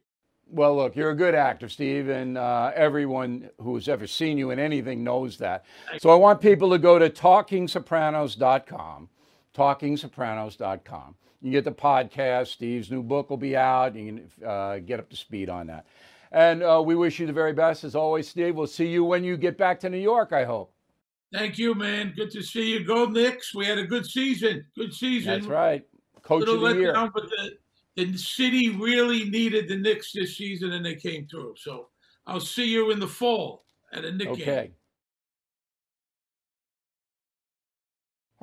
Well, 0.47 0.75
look, 0.75 0.95
you're 0.95 1.09
a 1.09 1.15
good 1.15 1.33
actor, 1.33 1.67
Steve, 1.67 2.07
and 2.07 2.38
uh, 2.38 2.71
everyone 2.75 3.49
who's 3.59 3.89
ever 3.89 4.05
seen 4.05 4.38
you 4.38 4.51
in 4.51 4.59
anything 4.59 5.03
knows 5.03 5.39
that. 5.39 5.65
So 5.99 6.11
I 6.11 6.15
want 6.15 6.39
people 6.39 6.69
to 6.69 6.77
go 6.77 6.99
to 6.99 7.09
talkingsopranos.com, 7.09 9.09
talkingsopranos.com. 9.55 11.15
You 11.41 11.51
get 11.51 11.63
the 11.63 11.71
podcast. 11.71 12.47
Steve's 12.47 12.89
new 12.89 13.03
book 13.03 13.29
will 13.29 13.37
be 13.37 13.55
out. 13.55 13.95
You 13.95 14.05
can 14.05 14.47
uh, 14.47 14.79
get 14.79 14.99
up 14.99 15.09
to 15.09 15.15
speed 15.15 15.49
on 15.49 15.67
that. 15.67 15.85
And 16.31 16.63
uh, 16.63 16.81
we 16.83 16.95
wish 16.95 17.19
you 17.19 17.27
the 17.27 17.33
very 17.33 17.53
best. 17.53 17.83
As 17.83 17.95
always, 17.95 18.27
Steve, 18.27 18.55
we'll 18.55 18.67
see 18.67 18.87
you 18.87 19.03
when 19.03 19.23
you 19.23 19.37
get 19.37 19.57
back 19.57 19.79
to 19.81 19.89
New 19.89 19.99
York, 19.99 20.33
I 20.33 20.43
hope. 20.43 20.73
Thank 21.31 21.57
you, 21.57 21.75
man. 21.75 22.13
Good 22.15 22.31
to 22.31 22.41
see 22.41 22.71
you. 22.71 22.85
Go 22.85 23.05
Knicks. 23.05 23.53
We 23.53 23.65
had 23.65 23.77
a 23.77 23.85
good 23.85 24.05
season. 24.05 24.65
Good 24.75 24.93
season. 24.93 25.33
That's 25.33 25.45
right. 25.45 25.83
Coach 26.21 26.47
of 26.47 26.61
the 26.61 26.75
year. 26.75 26.93
Down, 26.93 27.11
but 27.13 27.29
the, 27.29 27.57
the 27.95 28.17
city 28.17 28.69
really 28.69 29.29
needed 29.29 29.67
the 29.67 29.77
Knicks 29.77 30.11
this 30.13 30.37
season, 30.37 30.71
and 30.71 30.85
they 30.85 30.95
came 30.95 31.27
through. 31.27 31.55
So 31.57 31.89
I'll 32.25 32.39
see 32.39 32.65
you 32.65 32.91
in 32.91 32.99
the 32.99 33.07
fall 33.07 33.65
at 33.93 34.05
a 34.05 34.11
Knicks 34.11 34.37
game. 34.37 34.49
okay. 34.49 34.61
game. 34.63 34.71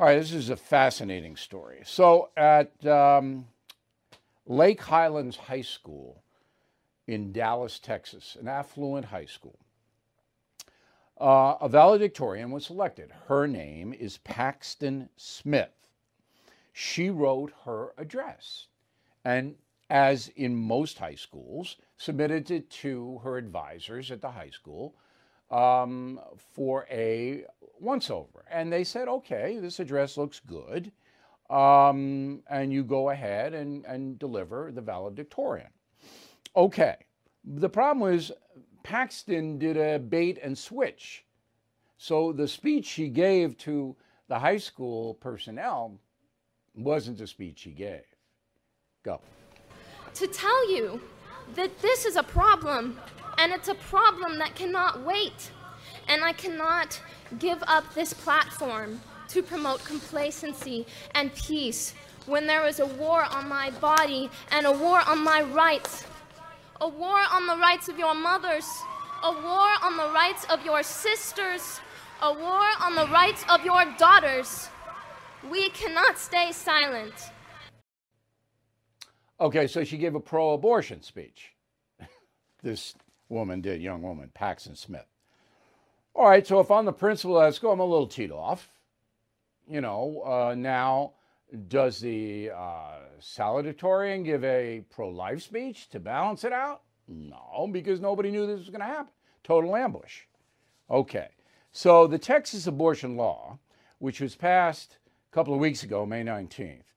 All 0.02 0.08
right, 0.08 0.18
this 0.18 0.32
is 0.32 0.50
a 0.50 0.56
fascinating 0.56 1.36
story. 1.36 1.82
So 1.84 2.30
at 2.36 2.84
um, 2.84 3.46
Lake 4.46 4.80
Highlands 4.80 5.36
High 5.36 5.62
School 5.62 6.24
in 7.06 7.30
Dallas, 7.30 7.78
Texas, 7.78 8.36
an 8.40 8.48
affluent 8.48 9.06
high 9.06 9.26
school, 9.26 9.60
uh, 11.20 11.54
a 11.60 11.68
valedictorian 11.68 12.50
was 12.50 12.66
selected. 12.66 13.12
Her 13.28 13.46
name 13.46 13.92
is 13.92 14.18
Paxton 14.18 15.08
Smith. 15.16 15.70
She 16.72 17.08
wrote 17.08 17.52
her 17.64 17.92
address 17.96 18.66
and 19.24 19.54
as 19.88 20.32
in 20.34 20.56
most 20.56 20.98
high 20.98 21.14
schools, 21.14 21.76
submitted 21.96 22.50
it 22.50 22.68
to 22.70 23.20
her 23.22 23.36
advisors 23.36 24.10
at 24.10 24.20
the 24.20 24.30
high 24.32 24.50
school 24.50 24.96
um, 25.52 26.18
for 26.54 26.86
a 26.90 27.44
once 27.78 28.10
over. 28.10 28.44
And 28.50 28.72
they 28.72 28.84
said, 28.84 29.08
okay, 29.08 29.58
this 29.60 29.78
address 29.78 30.16
looks 30.16 30.40
good. 30.40 30.90
Um, 31.50 32.42
and 32.48 32.72
you 32.72 32.82
go 32.82 33.10
ahead 33.10 33.52
and, 33.52 33.84
and 33.84 34.18
deliver 34.18 34.72
the 34.72 34.80
valedictorian. 34.80 35.68
Okay. 36.56 36.96
The 37.44 37.68
problem 37.68 38.00
was 38.00 38.32
Paxton 38.82 39.58
did 39.58 39.76
a 39.76 39.98
bait 39.98 40.38
and 40.42 40.56
switch. 40.56 41.24
So 41.98 42.32
the 42.32 42.48
speech 42.48 42.86
she 42.86 43.08
gave 43.08 43.56
to 43.58 43.94
the 44.28 44.38
high 44.38 44.56
school 44.56 45.14
personnel 45.14 46.00
wasn't 46.74 47.18
the 47.18 47.26
speech 47.26 47.60
she 47.60 47.72
gave. 47.72 48.02
Go. 49.02 49.20
To 50.14 50.26
tell 50.26 50.70
you 50.72 51.00
that 51.54 51.76
this 51.80 52.06
is 52.06 52.16
a 52.16 52.22
problem, 52.22 52.98
and 53.42 53.52
it's 53.52 53.66
a 53.66 53.74
problem 53.74 54.38
that 54.38 54.54
cannot 54.54 55.04
wait. 55.04 55.50
And 56.06 56.22
I 56.22 56.32
cannot 56.32 57.00
give 57.40 57.60
up 57.66 57.92
this 57.92 58.14
platform 58.14 59.00
to 59.30 59.42
promote 59.42 59.84
complacency 59.84 60.86
and 61.16 61.34
peace 61.34 61.94
when 62.26 62.46
there 62.46 62.64
is 62.68 62.78
a 62.78 62.86
war 62.86 63.24
on 63.24 63.48
my 63.48 63.70
body 63.80 64.30
and 64.52 64.64
a 64.64 64.70
war 64.70 65.00
on 65.08 65.24
my 65.24 65.42
rights. 65.42 66.04
A 66.80 66.88
war 66.88 67.18
on 67.32 67.48
the 67.48 67.56
rights 67.56 67.88
of 67.88 67.98
your 67.98 68.14
mothers, 68.14 68.66
a 69.24 69.32
war 69.32 69.70
on 69.82 69.96
the 69.96 70.12
rights 70.14 70.46
of 70.48 70.64
your 70.64 70.84
sisters, 70.84 71.80
a 72.22 72.32
war 72.32 72.68
on 72.80 72.94
the 72.94 73.08
rights 73.08 73.44
of 73.48 73.64
your 73.64 73.84
daughters. 73.98 74.68
We 75.50 75.70
cannot 75.70 76.16
stay 76.16 76.52
silent. 76.52 77.14
Okay, 79.40 79.66
so 79.66 79.82
she 79.82 79.98
gave 79.98 80.14
a 80.14 80.20
pro 80.20 80.52
abortion 80.52 81.02
speech. 81.02 81.54
this 82.62 82.94
woman 83.32 83.60
did, 83.60 83.82
young 83.82 84.02
woman, 84.02 84.30
Paxton 84.32 84.76
Smith. 84.76 85.06
All 86.14 86.28
right, 86.28 86.46
so 86.46 86.60
if 86.60 86.70
I'm 86.70 86.84
the 86.84 86.92
principal 86.92 87.40
at 87.40 87.54
school, 87.54 87.72
I'm 87.72 87.80
a 87.80 87.84
little 87.84 88.06
teed 88.06 88.30
off. 88.30 88.70
You 89.66 89.80
know, 89.80 90.22
uh, 90.24 90.54
now 90.54 91.12
does 91.68 92.00
the 92.00 92.50
uh, 92.50 92.98
salutatorian 93.20 94.24
give 94.24 94.44
a 94.44 94.84
pro 94.90 95.08
life 95.08 95.42
speech 95.42 95.88
to 95.90 96.00
balance 96.00 96.44
it 96.44 96.52
out? 96.52 96.82
No, 97.08 97.68
because 97.70 98.00
nobody 98.00 98.30
knew 98.30 98.46
this 98.46 98.58
was 98.58 98.70
going 98.70 98.80
to 98.80 98.86
happen. 98.86 99.12
Total 99.42 99.74
ambush. 99.74 100.22
Okay, 100.90 101.28
so 101.72 102.06
the 102.06 102.18
Texas 102.18 102.66
abortion 102.66 103.16
law, 103.16 103.58
which 103.98 104.20
was 104.20 104.36
passed 104.36 104.98
a 105.30 105.34
couple 105.34 105.54
of 105.54 105.60
weeks 105.60 105.82
ago, 105.82 106.04
May 106.04 106.22
19th, 106.22 106.92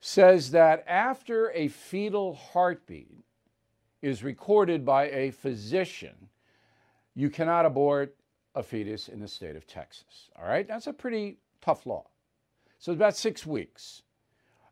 says 0.00 0.50
that 0.52 0.84
after 0.86 1.50
a 1.52 1.68
fetal 1.68 2.34
heartbeat 2.34 3.25
is 4.02 4.22
recorded 4.22 4.84
by 4.84 5.08
a 5.10 5.30
physician, 5.30 6.28
you 7.14 7.30
cannot 7.30 7.66
abort 7.66 8.16
a 8.54 8.62
fetus 8.62 9.08
in 9.08 9.20
the 9.20 9.28
state 9.28 9.56
of 9.56 9.66
Texas. 9.66 10.30
All 10.38 10.48
right, 10.48 10.66
that's 10.66 10.86
a 10.86 10.92
pretty 10.92 11.38
tough 11.60 11.86
law. 11.86 12.06
So 12.78 12.92
it's 12.92 12.98
about 12.98 13.16
six 13.16 13.46
weeks. 13.46 14.02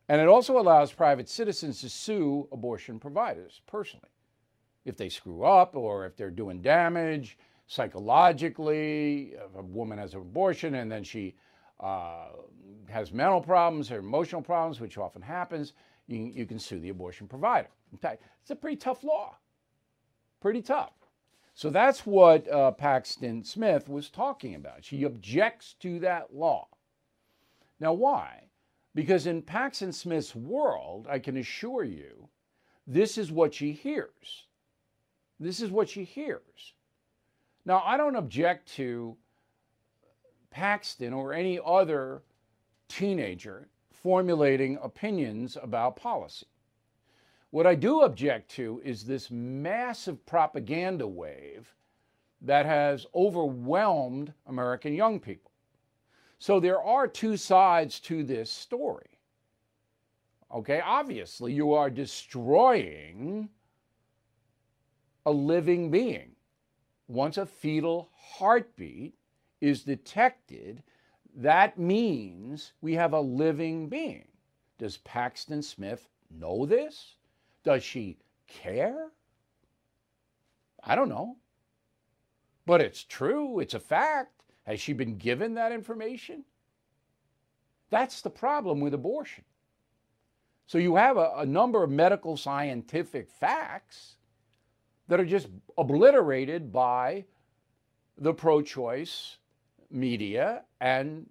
And 0.09 0.21
it 0.21 0.29
also 0.29 0.59
allows 0.59 0.93
private 0.93 1.29
citizens 1.29 1.81
to 1.81 1.89
sue 1.89 2.49
abortion 2.53 2.99
providers 2.99 3.63
personally. 3.67 4.09
If 4.85 4.97
they 4.97 5.09
screw 5.09 5.45
up 5.45 5.77
or 5.77 6.05
if 6.05 6.17
they're 6.17 6.31
doing 6.31 6.61
damage 6.61 7.39
psychologically, 7.67 9.33
if 9.33 9.55
a 9.57 9.63
woman 9.63 9.99
has 9.99 10.13
an 10.13 10.21
abortion 10.21 10.75
and 10.75 10.93
then 10.93 11.03
she 11.03 11.35
uh, 11.81 12.27
has 12.89 13.13
mental 13.13 13.41
problems 13.41 13.91
or 13.91 13.99
emotional 13.99 14.43
problems, 14.43 14.81
which 14.81 14.99
often 14.99 15.23
happens, 15.23 15.73
you, 16.07 16.19
you 16.19 16.45
can 16.45 16.59
sue 16.59 16.79
the 16.79 16.91
abortion 16.91 17.27
provider. 17.27 17.69
It's 18.03 18.51
a 18.51 18.57
pretty 18.57 18.77
tough 18.77 19.05
law. 19.05 19.37
Pretty 20.41 20.63
tough. 20.63 20.93
So 21.55 21.71
that's 21.71 22.05
what 22.05 22.49
uh, 22.49 22.73
Paxton 22.73 23.45
Smith 23.45 23.89
was 23.89 24.11
talking 24.11 24.55
about. 24.55 24.85
She 24.85 25.05
objects 25.05 25.75
to 25.81 26.01
that 26.01 26.35
law. 26.35 26.69
Now, 27.79 27.93
why? 27.93 28.49
Because 28.95 29.27
in 29.27 29.43
Paxton 29.43 29.93
Smith's 29.93 30.35
world, 30.35 31.07
I 31.09 31.19
can 31.19 31.37
assure 31.37 31.85
you, 31.85 32.29
this 32.87 33.17
is 33.17 33.33
what 33.33 33.55
she 33.55 33.73
hears. 33.73 34.47
This 35.41 35.61
is 35.61 35.71
what 35.71 35.89
she 35.89 36.05
hears. 36.05 36.75
Now, 37.65 37.83
I 37.85 37.97
don't 37.97 38.17
object 38.17 38.73
to 38.75 39.17
Paxton 40.51 41.13
or 41.13 41.33
any 41.33 41.59
other 41.65 42.23
teenager 42.89 43.69
formulating 43.91 44.79
opinions 44.83 45.57
about 45.61 45.97
policy. 45.97 46.47
What 47.55 47.69
I 47.69 47.77
do 47.77 48.01
object 48.01 48.51
to 48.57 48.83
is 48.85 49.05
this 49.05 49.31
massive 49.31 50.27
propaganda 50.27 51.07
wave 51.07 51.73
that 52.41 52.67
has 52.67 53.07
overwhelmed 53.15 54.35
American 54.49 54.93
young 54.93 55.21
people. 55.21 55.53
So 56.41 56.59
there 56.59 56.83
are 56.83 57.07
two 57.07 57.37
sides 57.37 58.01
to 58.01 58.25
this 58.25 58.51
story. 58.51 59.21
Okay, 60.53 60.81
obviously, 60.85 61.53
you 61.53 61.75
are 61.75 61.91
destroying 61.91 63.49
a 65.25 65.31
living 65.31 65.93
being. 65.93 66.33
Once 67.07 67.39
a 67.39 67.47
fetal 67.47 68.11
heartbeat 68.17 69.15
is 69.61 69.85
detected, 69.85 70.83
that 71.37 71.79
means 71.79 72.73
we 72.81 72.95
have 72.95 73.13
a 73.13 73.21
living 73.21 73.89
being. 73.89 74.27
Does 74.77 74.97
Paxton 74.97 75.63
Smith 75.63 76.09
know 76.37 76.67
this? 76.67 77.15
Does 77.65 77.83
she 77.83 78.19
care? 78.47 79.09
I 80.83 80.95
don't 80.95 81.09
know. 81.09 81.37
But 82.67 82.81
it's 82.81 83.03
true, 83.03 83.61
it's 83.61 83.75
a 83.75 83.81
fact. 83.81 84.43
Has 84.65 84.81
she 84.81 84.93
been 84.93 85.17
given 85.17 85.55
that 85.55 85.73
information? 85.73 86.45
That's 87.91 88.23
the 88.23 88.31
problem 88.31 88.81
with 88.81 88.95
abortion. 88.95 89.45
So 90.67 90.79
you 90.79 90.97
have 90.97 91.19
a, 91.19 91.33
a, 91.37 91.47
number 91.47 91.83
of 91.83 91.91
medical 91.91 92.39
scientific 92.39 93.29
facts 93.31 94.17
that 95.09 95.21
are 95.21 95.25
just 95.27 95.49
obliterated 95.77 96.73
by 96.73 97.25
the 98.17 98.33
pro 98.33 98.63
choice 98.63 99.37
media 99.91 100.63
and 100.81 101.29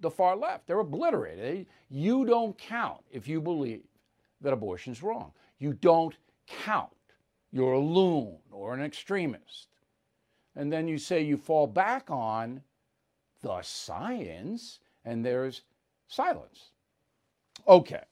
the 0.00 0.10
far 0.10 0.36
left. 0.36 0.68
They're 0.68 0.78
obliterated. 0.78 1.66
You 1.90 2.24
don't 2.24 2.56
count 2.56 3.00
if 3.10 3.26
you 3.26 3.40
believe 3.40 3.82
that 4.40 4.52
abortion's 4.52 5.02
wrong. 5.02 5.32
You 5.58 5.72
don't 5.74 6.14
count. 6.46 6.90
You're 7.52 7.74
a 7.74 7.80
loon 7.80 8.38
or 8.50 8.74
an 8.74 8.82
extremist. 8.82 9.68
And 10.54 10.72
then 10.72 10.88
you 10.88 10.98
say 10.98 11.22
you 11.22 11.36
fall 11.36 11.66
back 11.66 12.10
on 12.10 12.62
the 13.42 13.60
science, 13.62 14.80
and 15.04 15.24
there's 15.24 15.62
silence. 16.08 16.70
Okay. 17.68 18.02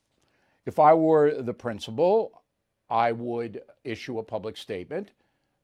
If 0.67 0.79
I 0.79 0.95
were 0.95 1.43
the 1.43 1.55
principal, 1.55 2.43
I 2.89 3.13
would 3.13 3.63
issue 3.83 4.19
a 4.19 4.23
public 4.23 4.57
statement 4.57 5.11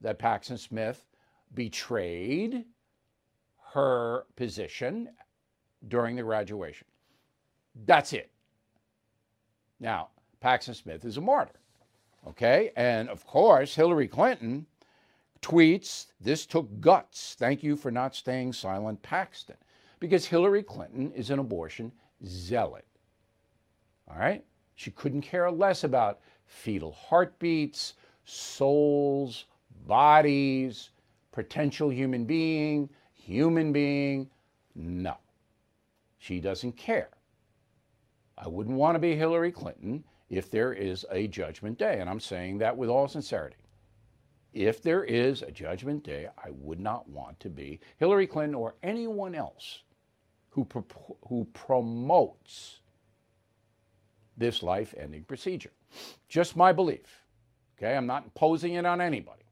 that 0.00 0.18
Paxton 0.18 0.58
Smith 0.58 1.06
betrayed 1.54 2.64
her 3.72 4.24
position 4.36 5.10
during 5.88 6.16
the 6.16 6.22
graduation. 6.22 6.86
That's 7.86 8.12
it. 8.12 8.30
Now, 9.78 10.08
Paxton 10.40 10.74
Smith 10.74 11.04
is 11.04 11.16
a 11.16 11.20
martyr. 11.20 11.59
Okay? 12.26 12.72
And 12.76 13.08
of 13.08 13.26
course, 13.26 13.74
Hillary 13.74 14.08
Clinton 14.08 14.66
tweets, 15.42 16.06
This 16.20 16.46
took 16.46 16.80
guts. 16.80 17.36
Thank 17.38 17.62
you 17.62 17.76
for 17.76 17.90
not 17.90 18.14
staying 18.14 18.52
silent, 18.52 19.02
Paxton. 19.02 19.56
Because 19.98 20.26
Hillary 20.26 20.62
Clinton 20.62 21.12
is 21.12 21.30
an 21.30 21.38
abortion 21.38 21.92
zealot. 22.24 22.86
All 24.08 24.18
right? 24.18 24.44
She 24.74 24.90
couldn't 24.90 25.22
care 25.22 25.50
less 25.50 25.84
about 25.84 26.20
fetal 26.46 26.92
heartbeats, 26.92 27.94
souls, 28.24 29.44
bodies, 29.86 30.90
potential 31.32 31.90
human 31.90 32.24
being, 32.24 32.88
human 33.12 33.72
being. 33.72 34.28
No. 34.74 35.16
She 36.18 36.40
doesn't 36.40 36.72
care. 36.72 37.10
I 38.36 38.48
wouldn't 38.48 38.76
want 38.76 38.94
to 38.94 38.98
be 38.98 39.16
Hillary 39.16 39.52
Clinton 39.52 40.02
if 40.30 40.50
there 40.50 40.72
is 40.72 41.04
a 41.10 41.26
judgment 41.26 41.78
day. 41.78 42.00
And 42.00 42.08
I'm 42.08 42.20
saying 42.20 42.58
that 42.58 42.76
with 42.76 42.88
all 42.88 43.08
sincerity. 43.08 43.56
If 44.52 44.82
there 44.82 45.04
is 45.04 45.42
a 45.42 45.50
judgment 45.50 46.04
day, 46.04 46.28
I 46.38 46.50
would 46.50 46.80
not 46.80 47.08
want 47.08 47.38
to 47.40 47.50
be 47.50 47.80
Hillary 47.98 48.26
Clinton 48.26 48.54
or 48.54 48.76
anyone 48.82 49.34
else 49.34 49.82
who, 50.50 50.64
pro- 50.64 51.16
who 51.28 51.46
promotes 51.52 52.80
this 54.36 54.62
life 54.62 54.94
ending 54.96 55.24
procedure. 55.24 55.72
Just 56.28 56.56
my 56.56 56.72
belief. 56.72 57.24
Okay, 57.78 57.96
I'm 57.96 58.06
not 58.06 58.24
imposing 58.24 58.74
it 58.74 58.86
on 58.86 59.00
anybody. 59.00 59.44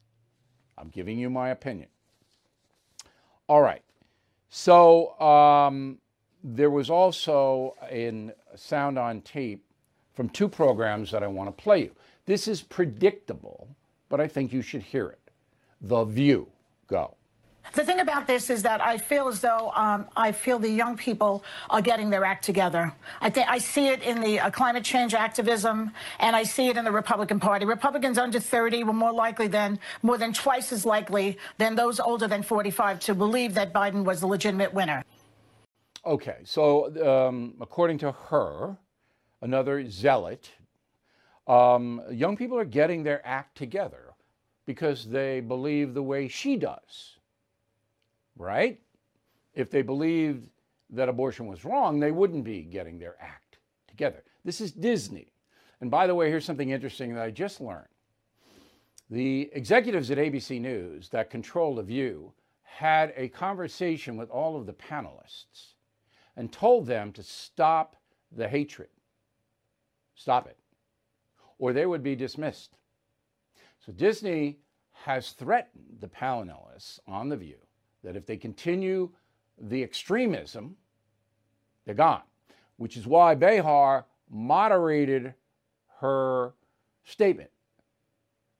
I'm 0.77 0.89
giving 0.89 1.17
you 1.17 1.29
my 1.29 1.49
opinion. 1.49 1.89
All 3.47 3.61
right. 3.61 3.83
So 4.49 5.19
um, 5.19 5.99
there 6.43 6.69
was 6.69 6.89
also 6.89 7.75
in 7.91 8.33
sound 8.55 8.97
on 8.97 9.21
tape 9.21 9.65
from 10.19 10.27
two 10.27 10.49
programs 10.49 11.11
that 11.11 11.23
I 11.23 11.27
want 11.27 11.47
to 11.47 11.63
play 11.63 11.83
you. 11.83 11.91
This 12.25 12.49
is 12.49 12.61
predictable, 12.61 13.69
but 14.09 14.19
I 14.19 14.27
think 14.27 14.51
you 14.51 14.61
should 14.61 14.81
hear 14.81 15.07
it. 15.07 15.31
The 15.79 16.03
View. 16.03 16.49
Go. 16.87 17.15
The 17.71 17.85
thing 17.85 18.01
about 18.01 18.27
this 18.27 18.49
is 18.49 18.61
that 18.63 18.81
I 18.81 18.97
feel 18.97 19.29
as 19.29 19.39
though 19.39 19.71
um, 19.77 20.07
I 20.17 20.33
feel 20.33 20.59
the 20.59 20.69
young 20.69 20.97
people 20.97 21.45
are 21.69 21.81
getting 21.81 22.09
their 22.09 22.25
act 22.25 22.43
together. 22.43 22.93
I 23.21 23.29
think 23.29 23.47
I 23.47 23.59
see 23.59 23.87
it 23.87 24.01
in 24.03 24.19
the 24.19 24.41
uh, 24.41 24.49
climate 24.49 24.83
change 24.83 25.13
activism, 25.13 25.89
and 26.19 26.35
I 26.35 26.43
see 26.43 26.67
it 26.67 26.75
in 26.75 26.83
the 26.83 26.91
Republican 26.91 27.39
Party. 27.39 27.63
Republicans 27.63 28.17
under 28.17 28.41
30 28.41 28.83
were 28.83 28.91
more 28.91 29.13
likely 29.13 29.47
than 29.47 29.79
more 30.03 30.17
than 30.17 30.33
twice 30.33 30.73
as 30.73 30.85
likely 30.85 31.37
than 31.59 31.75
those 31.75 32.01
older 32.01 32.27
than 32.27 32.43
45 32.43 32.99
to 32.99 33.15
believe 33.15 33.53
that 33.53 33.71
Biden 33.71 34.03
was 34.03 34.19
the 34.19 34.27
legitimate 34.27 34.73
winner. 34.73 35.01
Okay, 36.05 36.39
so 36.43 36.91
um, 37.07 37.53
according 37.61 37.99
to 37.99 38.11
her, 38.11 38.77
another 39.41 39.89
zealot, 39.89 40.49
um, 41.47 42.01
young 42.11 42.37
people 42.37 42.57
are 42.57 42.65
getting 42.65 43.03
their 43.03 43.25
act 43.25 43.57
together 43.57 44.13
because 44.65 45.05
they 45.07 45.39
believe 45.39 45.93
the 45.93 46.03
way 46.03 46.27
she 46.27 46.55
does 46.57 47.19
right? 48.39 48.79
If 49.53 49.69
they 49.69 49.83
believed 49.83 50.49
that 50.89 51.09
abortion 51.09 51.45
was 51.45 51.63
wrong, 51.63 51.99
they 51.99 52.11
wouldn't 52.11 52.43
be 52.43 52.63
getting 52.63 52.97
their 52.97 53.15
act 53.21 53.59
together. 53.87 54.23
This 54.43 54.61
is 54.61 54.71
Disney. 54.71 55.33
And 55.81 55.91
by 55.91 56.07
the 56.07 56.15
way, 56.15 56.29
here's 56.29 56.45
something 56.45 56.71
interesting 56.71 57.13
that 57.13 57.23
I 57.23 57.29
just 57.29 57.61
learned. 57.61 57.87
The 59.11 59.49
executives 59.53 60.09
at 60.09 60.17
ABC 60.17 60.59
News 60.59 61.09
that 61.09 61.29
control 61.29 61.75
The 61.75 61.83
View 61.83 62.33
had 62.63 63.13
a 63.15 63.27
conversation 63.27 64.17
with 64.17 64.29
all 64.29 64.55
of 64.55 64.65
the 64.65 64.73
panelists 64.73 65.73
and 66.35 66.51
told 66.51 66.87
them 66.87 67.11
to 67.13 67.23
stop 67.23 67.95
the 68.31 68.47
hatred. 68.47 68.89
Stop 70.19 70.47
it. 70.47 70.57
Or 71.59 71.71
they 71.71 71.85
would 71.85 72.03
be 72.03 72.13
dismissed. 72.13 72.75
So 73.79 73.93
Disney 73.93 74.57
has 74.91 75.31
threatened 75.31 75.97
the 76.01 76.09
panelists 76.09 76.99
on 77.07 77.29
The 77.29 77.37
View 77.37 77.55
that 78.03 78.17
if 78.17 78.25
they 78.25 78.35
continue 78.35 79.09
the 79.61 79.81
extremism, 79.81 80.75
they're 81.85 81.95
gone, 81.95 82.23
which 82.75 82.97
is 82.97 83.07
why 83.07 83.33
Behar 83.33 84.05
moderated 84.29 85.33
her 86.01 86.53
statement. 87.05 87.49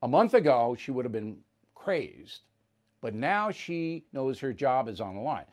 A 0.02 0.08
month 0.08 0.36
ago, 0.36 0.78
she 0.80 0.92
would 0.92 1.04
have 1.04 1.12
been 1.12 1.40
crazed, 1.76 2.44
but 3.02 3.14
now 3.14 3.52
she 3.52 4.06
knows 4.14 4.40
her 4.40 4.54
job 4.54 4.88
is 4.88 5.02
on 5.02 5.16
the 5.16 5.22
line. 5.22 5.46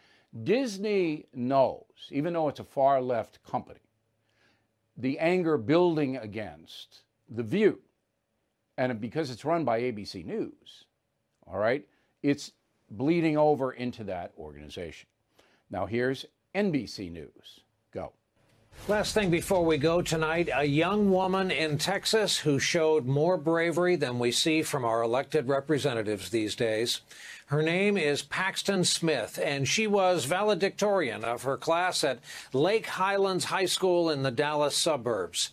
Disney 0.45 1.27
knows, 1.35 1.83
even 2.11 2.33
though 2.33 2.49
it's 2.49 2.61
a 2.61 2.65
far 2.65 3.01
left 3.01 3.43
company, 3.43 3.81
the 4.97 5.19
anger 5.19 5.59
building 5.59 6.17
against 6.17 7.03
The 7.29 7.43
View. 7.43 7.81
And 8.79 9.01
because 9.01 9.31
it's 9.31 9.45
run 9.45 9.65
by 9.65 9.81
ABC 9.81 10.25
News, 10.25 10.85
all 11.47 11.59
right, 11.59 11.87
it's 12.23 12.53
bleeding 12.91 13.37
over 13.37 13.73
into 13.73 14.05
that 14.05 14.33
organization. 14.39 15.09
Now, 15.71 15.87
here's 15.87 16.27
NBC 16.55 17.11
News. 17.11 17.61
Go. 17.93 18.13
Last 18.89 19.15
thing 19.15 19.31
before 19.31 19.65
we 19.65 19.79
go 19.79 20.01
tonight 20.01 20.49
a 20.55 20.65
young 20.65 21.11
woman 21.11 21.51
in 21.51 21.77
Texas 21.77 22.39
who 22.39 22.61
showed 22.61 23.05
more 23.05 23.37
bravery 23.37 23.97
than 23.97 24.21
we 24.21 24.31
see 24.31 24.63
from 24.63 24.85
our 24.85 25.03
elected 25.03 25.49
representatives 25.49 26.31
these 26.31 26.55
days. 26.55 27.01
Her 27.47 27.63
name 27.63 27.97
is 27.97 28.23
Paxton 28.23 28.85
Smith, 28.85 29.41
and 29.43 29.67
she 29.67 29.89
was 29.89 30.25
valedictorian 30.25 31.25
of 31.25 31.43
her 31.43 31.57
class 31.57 32.05
at 32.05 32.21
Lake 32.53 32.87
Highlands 32.87 33.47
High 33.47 33.67
School 33.67 34.09
in 34.11 34.23
the 34.23 34.31
Dallas 34.31 34.77
suburbs. 34.77 35.51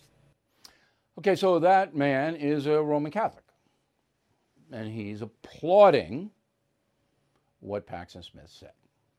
Okay, 1.18 1.34
so 1.34 1.58
that 1.58 1.94
man 1.94 2.36
is 2.36 2.66
a 2.66 2.82
Roman 2.82 3.10
Catholic, 3.10 3.44
and 4.72 4.88
he's 4.88 5.22
applauding 5.22 6.30
what 7.60 7.86
Paxton 7.86 8.22
Smith 8.22 8.50
said, 8.50 8.72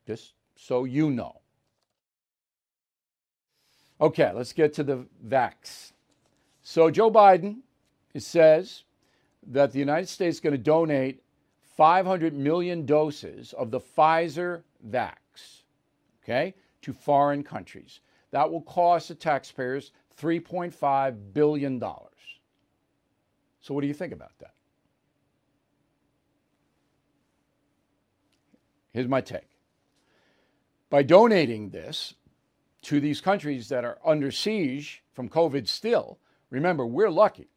just 0.08 0.34
so 0.56 0.84
you 0.84 1.10
know. 1.12 1.42
Okay, 4.00 4.32
let's 4.34 4.54
get 4.54 4.74
to 4.74 4.84
the 4.84 5.06
vax. 5.26 5.94
So 6.62 6.92
Joe 6.92 7.10
Biden 7.10 7.60
says 8.18 8.84
that 9.48 9.72
the 9.72 9.80
United 9.80 10.10
States 10.10 10.38
is 10.38 10.40
going 10.42 10.54
to 10.54 10.62
donate 10.62 11.22
500 11.78 12.34
million 12.34 12.86
doses 12.86 13.54
of 13.54 13.72
the 13.72 13.80
Pfizer 13.80 14.64
vax, 14.90 15.64
okay, 16.24 16.54
to 16.82 16.94
foreign 16.94 17.44
countries. 17.44 18.00
That 18.32 18.52
will 18.52 18.62
cost 18.62 19.10
the 19.10 19.16
taxpayers 19.16 19.92
$3.5 20.20 21.34
billion. 21.34 21.80
So, 21.80 23.74
what 23.74 23.82
do 23.82 23.88
you 23.88 23.94
think 23.94 24.14
about 24.14 24.38
that? 24.40 24.54
Here's 28.92 29.08
my 29.08 29.22
take. 29.22 29.50
By 30.90 31.04
donating 31.04 31.70
this 31.70 32.14
to 32.86 33.00
these 33.00 33.22
countries 33.22 33.70
that 33.70 33.84
are 33.84 33.98
under 34.06 34.32
siege 34.32 35.04
from 35.14 35.30
COVID 35.30 35.68
still, 35.68 36.20
remember, 36.50 36.86
we're 36.86 37.10
lucky. 37.10 37.48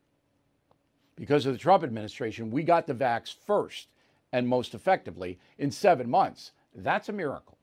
Because 1.16 1.46
of 1.46 1.52
the 1.52 1.58
Trump 1.58 1.82
administration, 1.84 2.50
we 2.50 2.62
got 2.62 2.86
the 2.86 2.94
vax 2.94 3.34
first 3.46 3.88
and 4.32 4.46
most 4.46 4.74
effectively 4.74 5.38
in 5.58 5.70
seven 5.70 6.08
months. 6.08 6.52
That's 6.74 7.08
a 7.08 7.12
miracle. 7.12 7.58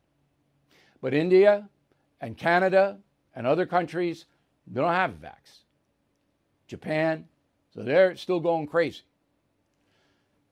But 1.02 1.14
India 1.14 1.68
and 2.22 2.38
Canada 2.38 2.98
and 3.36 3.48
other 3.48 3.66
countries, 3.66 4.26
they 4.68 4.82
don't 4.82 4.92
have 4.92 5.12
a 5.12 5.26
vax. 5.26 5.60
Japan, 6.68 7.26
so 7.74 7.82
they're 7.82 8.16
still 8.16 8.40
going 8.40 8.68
crazy. 8.68 9.02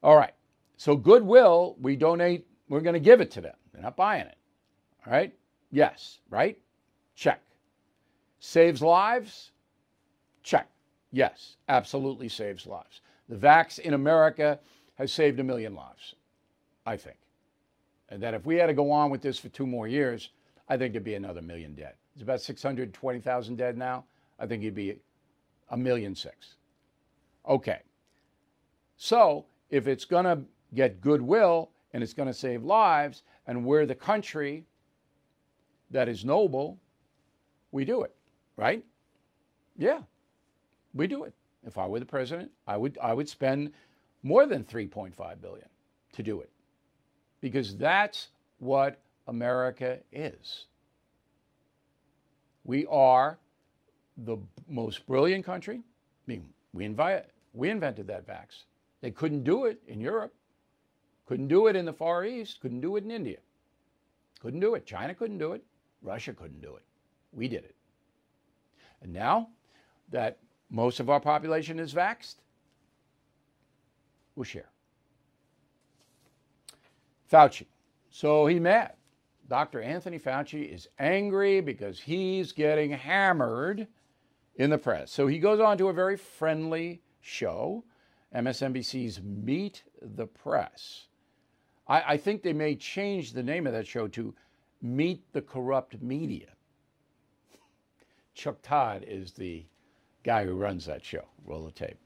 All 0.02 0.16
right. 0.16 0.34
So, 0.78 0.96
goodwill, 0.96 1.76
we 1.80 1.96
donate 1.96 2.46
we're 2.70 2.82
going 2.82 2.94
to 2.94 3.00
give 3.00 3.22
it 3.22 3.30
to 3.32 3.42
them. 3.42 3.56
They're 3.72 3.84
not 3.84 3.96
buying 3.96 4.26
it. 4.26 4.38
All 5.06 5.14
right? 5.14 5.34
Yes, 5.72 6.20
right? 6.30 6.58
Check. 7.16 7.42
Saves 8.40 8.82
lives? 8.82 9.52
Check. 10.42 10.70
Yes, 11.12 11.58
absolutely 11.70 12.30
saves 12.30 12.66
lives. 12.66 13.02
The 13.30 13.36
vax 13.36 13.80
in 13.80 13.94
America 13.94 14.60
has 14.96 15.12
saved 15.12 15.40
a 15.40 15.44
million 15.44 15.76
lives, 15.76 16.16
I 16.86 16.98
think. 16.98 17.18
And 18.10 18.22
that 18.22 18.34
if 18.34 18.46
we 18.46 18.56
had 18.56 18.68
to 18.68 18.74
go 18.74 18.92
on 18.92 19.10
with 19.10 19.22
this 19.22 19.40
for 19.40 19.50
two 19.50 19.66
more 19.66 19.88
years, 19.88 20.30
I 20.68 20.78
think 20.78 20.94
there'd 20.94 21.04
be 21.04 21.16
another 21.16 21.42
million 21.42 21.74
dead. 21.74 21.94
It's 22.14 22.24
about 22.24 22.42
620,000 22.42 23.56
dead 23.56 23.78
now. 23.78 24.06
I 24.40 24.46
think 24.46 24.64
it'd 24.64 24.76
be 24.76 24.98
a 25.70 25.78
million 25.78 26.16
six. 26.16 26.56
Okay. 27.48 27.80
So 28.98 29.46
if 29.70 29.88
it's 29.88 30.06
going 30.06 30.26
to 30.26 30.42
get 30.74 31.02
goodwill, 31.02 31.70
and 31.94 32.02
it's 32.02 32.14
going 32.14 32.28
to 32.28 32.34
save 32.34 32.64
lives. 32.64 33.24
And 33.48 33.64
we're 33.66 33.86
the 33.86 33.96
country 33.96 34.66
that 35.92 36.10
is 36.10 36.26
noble 36.26 36.80
we 37.74 37.84
do 37.84 38.04
it, 38.04 38.16
right? 38.56 38.86
Yeah, 39.78 40.00
we 40.94 41.08
do 41.08 41.26
it. 41.26 41.34
If 41.66 41.78
I 41.78 41.88
were 41.88 42.00
the 42.00 42.06
president, 42.06 42.52
I 42.68 42.78
would 42.78 42.98
I 43.02 43.14
would 43.14 43.28
spend 43.28 43.74
more 44.22 44.46
than 44.46 44.64
3.5 44.64 45.42
billion 45.42 45.68
to 46.14 46.24
do 46.24 46.40
it. 46.40 46.50
Because 47.42 47.76
that's 47.76 48.30
what 48.60 49.00
America 49.28 50.00
is. 50.14 50.66
We 52.64 52.86
are 52.86 53.38
the 54.18 54.38
most 54.70 55.06
brilliant 55.06 55.46
country. 55.46 55.78
I 55.78 56.26
mean, 56.28 56.48
we, 56.72 56.86
invite, 56.86 57.26
we 57.54 57.70
invented 57.70 58.08
that 58.08 58.26
vax. 58.26 58.64
They 59.02 59.12
couldn't 59.12 59.44
do 59.44 59.66
it 59.66 59.82
in 59.88 60.00
Europe, 60.00 60.34
couldn't 61.26 61.50
do 61.50 61.68
it 61.68 61.76
in 61.76 61.84
the 61.84 61.92
Far 61.92 62.24
East, 62.24 62.62
couldn't 62.62 62.80
do 62.80 62.96
it 62.96 63.04
in 63.04 63.12
India. 63.12 63.40
Couldn't 64.42 64.62
do 64.62 64.76
it. 64.76 64.86
China 64.86 65.14
couldn't 65.14 65.38
do 65.38 65.54
it. 65.54 65.64
Russia 66.02 66.34
couldn't 66.34 66.62
do 66.62 66.76
it. 66.76 66.84
We 67.34 67.48
did 67.48 67.64
it. 67.64 67.76
And 69.02 69.12
now 69.12 69.50
that 70.10 70.38
most 70.70 71.00
of 71.00 71.10
our 71.10 71.20
population 71.20 71.80
is 71.80 71.94
vaxxed, 71.94 72.36
we'll 74.36 74.46
share. 74.46 74.70
Fauci. 77.32 77.66
So 78.10 78.46
he's 78.46 78.62
mad. 78.62 78.94
Dr. 79.50 79.82
Anthony 79.82 80.20
Fauci 80.20 80.74
is 80.74 80.88
angry 81.00 81.62
because 81.62 82.00
he's 82.00 82.52
getting 82.52 82.92
hammered 82.92 83.88
in 84.56 84.70
the 84.70 84.78
press. 84.78 85.12
So 85.12 85.28
he 85.28 85.40
goes 85.40 85.60
on 85.60 85.78
to 85.80 85.90
a 85.90 85.94
very 85.94 86.16
friendly 86.16 87.02
show, 87.22 87.84
MSNBC's 88.36 89.22
Meet 89.22 89.84
the 90.02 90.28
Press. 90.28 91.08
I, 91.88 92.14
I 92.14 92.18
think 92.18 92.42
they 92.42 92.54
may 92.54 92.76
change 92.76 93.34
the 93.34 93.44
name 93.44 93.68
of 93.68 93.74
that 93.74 93.88
show 93.88 94.08
to 94.10 94.34
Meet 94.82 95.34
the 95.34 95.42
Corrupt 95.42 96.02
Media. 96.02 96.50
Chuck 98.34 98.62
Todd 98.62 99.06
is 99.08 99.32
the 99.32 99.64
guy 100.24 100.46
who 100.46 100.56
runs 100.56 100.86
that 100.86 101.04
show. 101.04 101.26
Roll 101.46 101.66
the 101.66 101.72
tape. 101.72 101.98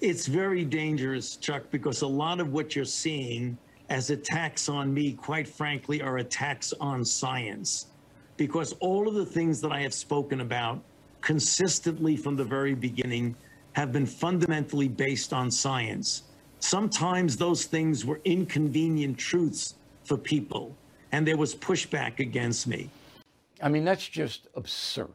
It's 0.00 0.26
very 0.26 0.64
dangerous, 0.64 1.36
Chuck, 1.36 1.64
because 1.70 2.02
a 2.02 2.06
lot 2.06 2.40
of 2.40 2.52
what 2.52 2.76
you're 2.76 2.84
seeing 2.84 3.58
as 3.88 4.10
attacks 4.10 4.68
on 4.68 4.92
me, 4.92 5.12
quite 5.12 5.48
frankly, 5.48 6.00
are 6.00 6.18
attacks 6.18 6.72
on 6.80 7.04
science. 7.04 7.86
Because 8.36 8.74
all 8.74 9.08
of 9.08 9.14
the 9.14 9.26
things 9.26 9.60
that 9.60 9.72
I 9.72 9.80
have 9.80 9.94
spoken 9.94 10.42
about 10.42 10.80
consistently 11.20 12.16
from 12.16 12.36
the 12.36 12.44
very 12.44 12.74
beginning 12.74 13.34
have 13.72 13.92
been 13.92 14.06
fundamentally 14.06 14.88
based 14.88 15.32
on 15.32 15.50
science. 15.50 16.22
Sometimes 16.60 17.36
those 17.36 17.64
things 17.64 18.04
were 18.04 18.20
inconvenient 18.24 19.18
truths 19.18 19.74
for 20.04 20.16
people, 20.16 20.76
and 21.10 21.26
there 21.26 21.36
was 21.36 21.54
pushback 21.54 22.20
against 22.20 22.66
me. 22.66 22.88
I 23.60 23.68
mean, 23.68 23.84
that's 23.84 24.06
just 24.06 24.46
absurd. 24.54 25.08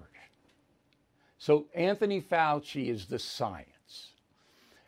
So, 1.43 1.65
Anthony 1.75 2.21
Fauci 2.21 2.87
is 2.87 3.05
the 3.05 3.19
science. 3.19 4.13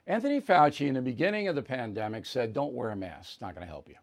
Anthony 0.07 0.39
Fauci, 0.39 0.87
in 0.87 0.93
the 0.93 1.01
beginning 1.01 1.49
of 1.49 1.55
the 1.55 1.61
pandemic, 1.61 2.25
said, 2.25 2.53
Don't 2.53 2.73
wear 2.73 2.91
a 2.91 2.95
mask, 2.95 3.33
it's 3.33 3.41
not 3.41 3.55
going 3.55 3.67
to 3.67 3.69
help 3.69 3.89
you. 3.89 3.95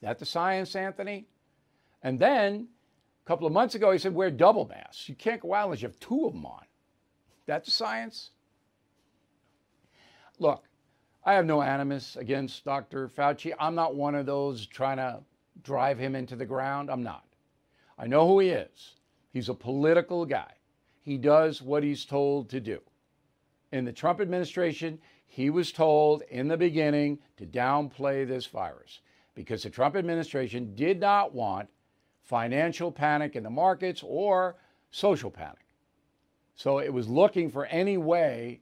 That 0.00 0.18
the 0.18 0.26
science, 0.26 0.74
Anthony? 0.74 1.26
And 2.02 2.18
then 2.18 2.66
a 3.24 3.28
couple 3.28 3.46
of 3.46 3.52
months 3.52 3.76
ago, 3.76 3.92
he 3.92 3.98
said, 3.98 4.12
Wear 4.12 4.32
double 4.32 4.66
masks. 4.66 5.08
You 5.08 5.14
can't 5.14 5.40
go 5.40 5.54
out 5.54 5.66
unless 5.66 5.82
you 5.82 5.86
have 5.86 6.00
two 6.00 6.26
of 6.26 6.32
them 6.32 6.44
on. 6.44 6.64
That's 7.46 7.66
the 7.66 7.70
science? 7.70 8.30
Look, 10.40 10.64
I 11.24 11.34
have 11.34 11.46
no 11.46 11.62
animus 11.62 12.16
against 12.16 12.64
Dr. 12.64 13.06
Fauci. 13.06 13.52
I'm 13.60 13.76
not 13.76 13.94
one 13.94 14.16
of 14.16 14.26
those 14.26 14.66
trying 14.66 14.96
to 14.96 15.20
drive 15.62 16.00
him 16.00 16.16
into 16.16 16.34
the 16.34 16.46
ground. 16.46 16.90
I'm 16.90 17.04
not. 17.04 17.22
I 17.96 18.08
know 18.08 18.26
who 18.26 18.40
he 18.40 18.48
is. 18.48 18.96
He's 19.32 19.48
a 19.48 19.54
political 19.54 20.26
guy. 20.26 20.50
He 21.02 21.18
does 21.18 21.60
what 21.60 21.82
he's 21.82 22.04
told 22.04 22.48
to 22.50 22.60
do 22.60 22.80
in 23.72 23.86
the 23.86 23.92
Trump 23.92 24.20
administration, 24.20 24.98
he 25.26 25.50
was 25.50 25.72
told 25.72 26.22
in 26.28 26.46
the 26.46 26.56
beginning 26.56 27.18
to 27.38 27.46
downplay 27.46 28.28
this 28.28 28.46
virus 28.46 29.00
because 29.34 29.62
the 29.62 29.70
Trump 29.70 29.96
administration 29.96 30.74
did 30.74 31.00
not 31.00 31.34
want 31.34 31.68
financial 32.22 32.92
panic 32.92 33.34
in 33.34 33.42
the 33.42 33.50
markets 33.50 34.02
or 34.06 34.56
social 34.90 35.30
panic. 35.30 35.64
So 36.54 36.78
it 36.78 36.92
was 36.92 37.08
looking 37.08 37.50
for 37.50 37.64
any 37.66 37.96
way 37.96 38.60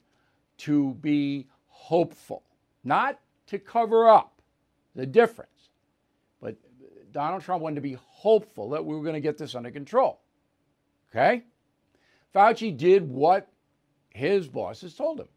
to 0.59 0.95
be 0.95 1.49
hopeful, 1.67 2.45
not 2.85 3.19
to 3.49 3.59
cover 3.59 4.09
up 4.09 4.41
the 4.95 5.07
difference. 5.07 5.71
But 6.41 6.57
Donald 7.11 7.43
Trump 7.43 7.63
wanted 7.63 7.77
to 7.77 7.81
be 7.81 7.99
hopeful 8.01 8.71
that 8.71 8.85
we 8.85 8.95
were 8.95 9.03
going 9.03 9.15
to 9.15 9.21
get 9.21 9.37
this 9.37 9.57
under 9.57 9.73
control. 9.73 10.21
Okay? 11.11 11.43
Fauci 12.35 12.77
did 12.77 13.09
what 13.09 13.49
his 14.11 14.49
bosses 14.49 14.95
told 14.95 15.21
him. 15.21 15.29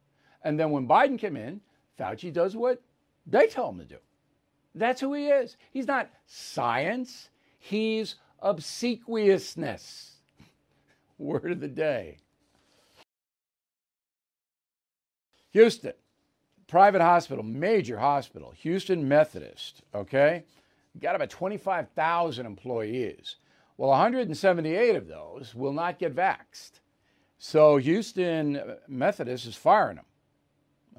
And 0.43 0.59
then 0.59 0.71
when 0.71 0.87
Biden 0.87 1.17
came 1.17 1.37
in, 1.37 1.61
Fauci 1.99 2.31
does 2.31 2.55
what 2.55 2.81
they 3.25 3.47
tell 3.47 3.69
him 3.69 3.79
to 3.79 3.85
do. 3.85 3.97
That's 4.75 5.01
who 5.01 5.13
he 5.13 5.27
is. 5.27 5.57
He's 5.71 5.87
not 5.87 6.09
science, 6.25 7.29
he's 7.59 8.15
obsequiousness. 8.41 10.11
Word 11.17 11.51
of 11.51 11.59
the 11.59 11.67
day. 11.67 12.17
Houston, 15.51 15.93
private 16.67 17.01
hospital, 17.01 17.43
major 17.43 17.99
hospital, 17.99 18.51
Houston 18.57 19.07
Methodist, 19.07 19.83
okay? 19.93 20.43
Got 20.99 21.15
about 21.15 21.29
25,000 21.29 22.45
employees. 22.45 23.35
Well, 23.77 23.91
178 23.91 24.95
of 24.95 25.07
those 25.07 25.53
will 25.53 25.73
not 25.73 25.99
get 25.99 26.15
vaxxed. 26.15 26.79
So 27.45 27.75
Houston 27.75 28.77
Methodist 28.87 29.45
is 29.47 29.55
firing 29.57 29.97
them. 29.97 30.05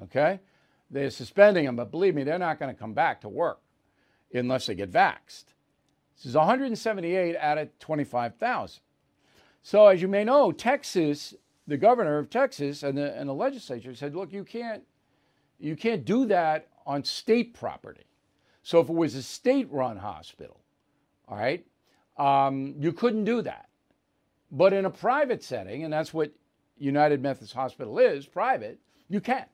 Okay? 0.03 0.39
They're 0.91 1.09
suspending 1.09 1.65
them, 1.65 1.75
but 1.75 1.89
believe 1.89 2.13
me, 2.13 2.23
they're 2.23 2.37
not 2.37 2.59
going 2.59 2.71
to 2.71 2.79
come 2.79 2.93
back 2.93 3.21
to 3.21 3.29
work 3.29 3.61
unless 4.31 4.67
they 4.67 4.75
get 4.75 4.91
vaxxed. 4.91 5.45
This 6.15 6.27
is 6.27 6.35
178 6.35 7.35
out 7.35 7.57
of 7.57 7.79
25,000. 7.79 8.79
So 9.63 9.87
as 9.87 10.03
you 10.03 10.07
may 10.07 10.23
know, 10.23 10.51
Texas, 10.51 11.33
the 11.65 11.77
governor 11.77 12.19
of 12.19 12.29
Texas 12.29 12.83
and 12.83 12.95
the, 12.95 13.17
and 13.19 13.27
the 13.27 13.33
legislature 13.33 13.95
said, 13.95 14.15
look, 14.15 14.31
you 14.31 14.43
can't, 14.43 14.83
you 15.57 15.75
can't 15.75 16.05
do 16.05 16.27
that 16.27 16.67
on 16.85 17.03
state 17.03 17.55
property. 17.55 18.05
So 18.61 18.79
if 18.79 18.87
it 18.87 18.93
was 18.93 19.15
a 19.15 19.23
state-run 19.23 19.97
hospital, 19.97 20.59
all 21.27 21.37
right, 21.37 21.65
um, 22.17 22.75
you 22.77 22.93
couldn't 22.93 23.23
do 23.23 23.41
that. 23.41 23.67
But 24.51 24.73
in 24.73 24.85
a 24.85 24.89
private 24.89 25.43
setting, 25.43 25.83
and 25.83 25.91
that's 25.91 26.13
what 26.13 26.31
United 26.77 27.21
Methodist 27.21 27.53
Hospital 27.53 27.99
is 27.99 28.25
private, 28.25 28.79
you 29.09 29.21
can. 29.21 29.45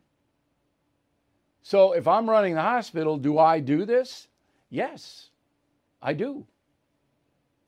So 1.63 1.93
if 1.93 2.07
I'm 2.07 2.29
running 2.29 2.55
the 2.55 2.61
hospital, 2.61 3.17
do 3.17 3.37
I 3.37 3.59
do 3.59 3.85
this? 3.85 4.27
Yes, 4.69 5.29
I 6.01 6.13
do. 6.13 6.45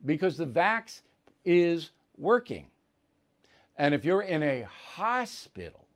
Because 0.05 0.37
the 0.37 0.47
vax 0.47 1.01
is 1.45 1.91
working. 2.17 2.67
And 3.77 3.93
if 3.93 4.05
you're 4.05 4.21
in 4.21 4.43
a 4.43 4.67
hospital 4.95 5.87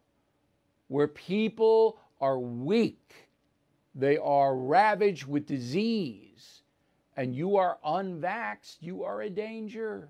where 0.88 1.08
people 1.08 2.00
are 2.22 2.40
weak, 2.40 3.14
they 3.94 4.18
are 4.18 4.56
ravaged 4.56 5.26
with 5.26 5.46
disease, 5.46 6.62
and 7.16 7.36
you 7.36 7.58
are 7.58 7.78
unvaxxed, 7.86 8.78
you 8.80 9.04
are 9.04 9.22
a 9.22 9.30
danger 9.30 10.10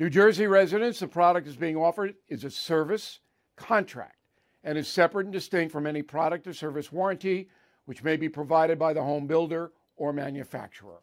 New 0.00 0.08
Jersey 0.08 0.46
residents, 0.46 1.00
the 1.00 1.06
product 1.06 1.46
is 1.46 1.56
being 1.56 1.76
offered 1.76 2.14
is 2.26 2.42
a 2.44 2.50
service 2.50 3.20
contract 3.54 4.16
and 4.64 4.78
is 4.78 4.88
separate 4.88 5.26
and 5.26 5.32
distinct 5.32 5.70
from 5.70 5.86
any 5.86 6.00
product 6.00 6.46
or 6.46 6.54
service 6.54 6.90
warranty 6.90 7.50
which 7.84 8.02
may 8.02 8.16
be 8.16 8.26
provided 8.26 8.78
by 8.78 8.94
the 8.94 9.02
home 9.02 9.26
builder 9.26 9.72
or 9.96 10.14
manufacturer. 10.14 11.02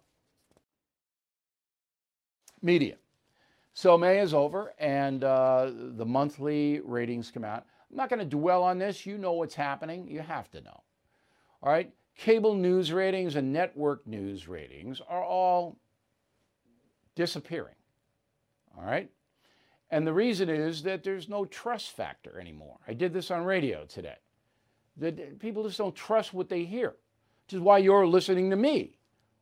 Media. 2.64 2.96
So 3.76 4.00
May 4.00 4.20
is 4.20 4.34
over 4.34 4.74
and 4.80 5.24
uh, 5.24 5.70
the 5.76 6.06
monthly 6.06 6.80
ratings 6.84 7.30
come 7.30 7.44
out. 7.44 7.68
I'm 7.92 7.98
not 7.98 8.10
going 8.10 8.20
to 8.20 8.26
dwell 8.26 8.64
on 8.64 8.80
this. 8.80 9.06
You 9.06 9.20
know 9.20 9.34
what's 9.34 9.54
happening. 9.54 10.08
You 10.08 10.22
have 10.22 10.50
to 10.50 10.62
know. 10.62 10.82
All 11.62 11.72
right. 11.72 11.92
Cable 12.16 12.56
news 12.56 12.92
ratings 12.92 13.36
and 13.36 13.54
network 13.54 14.08
news 14.08 14.48
ratings 14.48 15.02
are 15.08 15.24
all 15.24 15.78
disappearing. 17.16 17.77
All 18.78 18.84
right. 18.84 19.10
And 19.90 20.06
the 20.06 20.14
reason 20.14 20.50
is 20.50 20.84
that 20.84 21.04
there's 21.04 21.30
no 21.30 21.46
trust 21.46 21.92
factor 21.92 22.40
anymore. 22.40 22.78
I 22.88 22.94
did 22.94 23.14
this 23.14 23.32
on 23.32 23.44
radio 23.44 23.86
today. 23.86 24.18
That 24.98 25.40
people 25.40 25.64
just 25.64 25.78
don't 25.78 25.96
trust 25.96 26.34
what 26.34 26.50
they 26.50 26.64
hear, 26.64 26.96
which 27.46 27.54
is 27.54 27.60
why 27.60 27.78
you're 27.78 28.08
listening 28.08 28.50
to 28.50 28.56
me. 28.56 28.98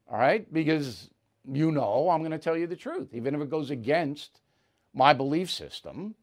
All 0.10 0.18
right. 0.18 0.52
Because 0.54 1.10
you 1.52 1.72
know 1.72 2.10
I'm 2.10 2.22
going 2.22 2.32
to 2.32 2.38
tell 2.38 2.58
you 2.58 2.68
the 2.68 2.76
truth. 2.76 3.10
Even 3.14 3.36
if 3.36 3.42
it 3.42 3.50
goes 3.50 3.72
against 3.72 4.42
my 4.94 5.14
belief 5.14 5.50
system, 5.50 6.16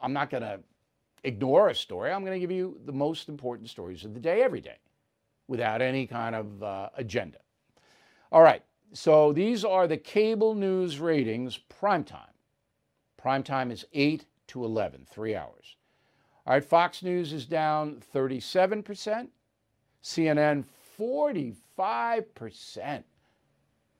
I'm 0.00 0.12
not 0.12 0.30
going 0.30 0.42
to 0.42 0.60
ignore 1.24 1.68
a 1.68 1.74
story. 1.74 2.12
I'm 2.12 2.24
going 2.24 2.34
to 2.34 2.40
give 2.40 2.50
you 2.50 2.78
the 2.84 2.92
most 2.92 3.28
important 3.28 3.68
stories 3.68 4.04
of 4.04 4.14
the 4.14 4.20
day 4.20 4.42
every 4.42 4.60
day 4.60 4.78
without 5.48 5.82
any 5.82 6.06
kind 6.06 6.34
of 6.34 6.62
uh, 6.62 6.88
agenda. 6.96 7.38
All 8.32 8.42
right. 8.42 8.62
So 8.92 9.32
these 9.32 9.64
are 9.64 9.86
the 9.86 9.96
cable 9.96 10.54
news 10.54 11.00
ratings 11.00 11.56
prime 11.56 12.04
time. 12.04 12.20
Prime 13.16 13.42
time 13.42 13.70
is 13.70 13.86
8 13.92 14.24
to 14.48 14.64
11, 14.64 15.06
three 15.10 15.34
hours. 15.34 15.76
All 16.46 16.54
right, 16.54 16.64
Fox 16.64 17.02
News 17.02 17.32
is 17.32 17.44
down 17.44 18.02
37%, 18.14 19.28
CNN 20.02 20.64
45%, 20.98 23.02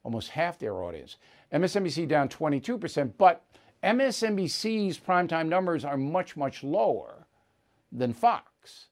almost 0.04 0.30
half 0.30 0.58
their 0.58 0.74
audience. 0.74 1.16
MSNBC 1.52 2.06
down 2.06 2.28
22%, 2.28 3.12
but 3.18 3.44
MSNBC's 3.82 4.98
primetime 4.98 5.48
numbers 5.48 5.84
are 5.84 5.96
much, 5.96 6.36
much 6.36 6.62
lower 6.62 7.26
than 7.90 8.12
Fox. 8.12 8.86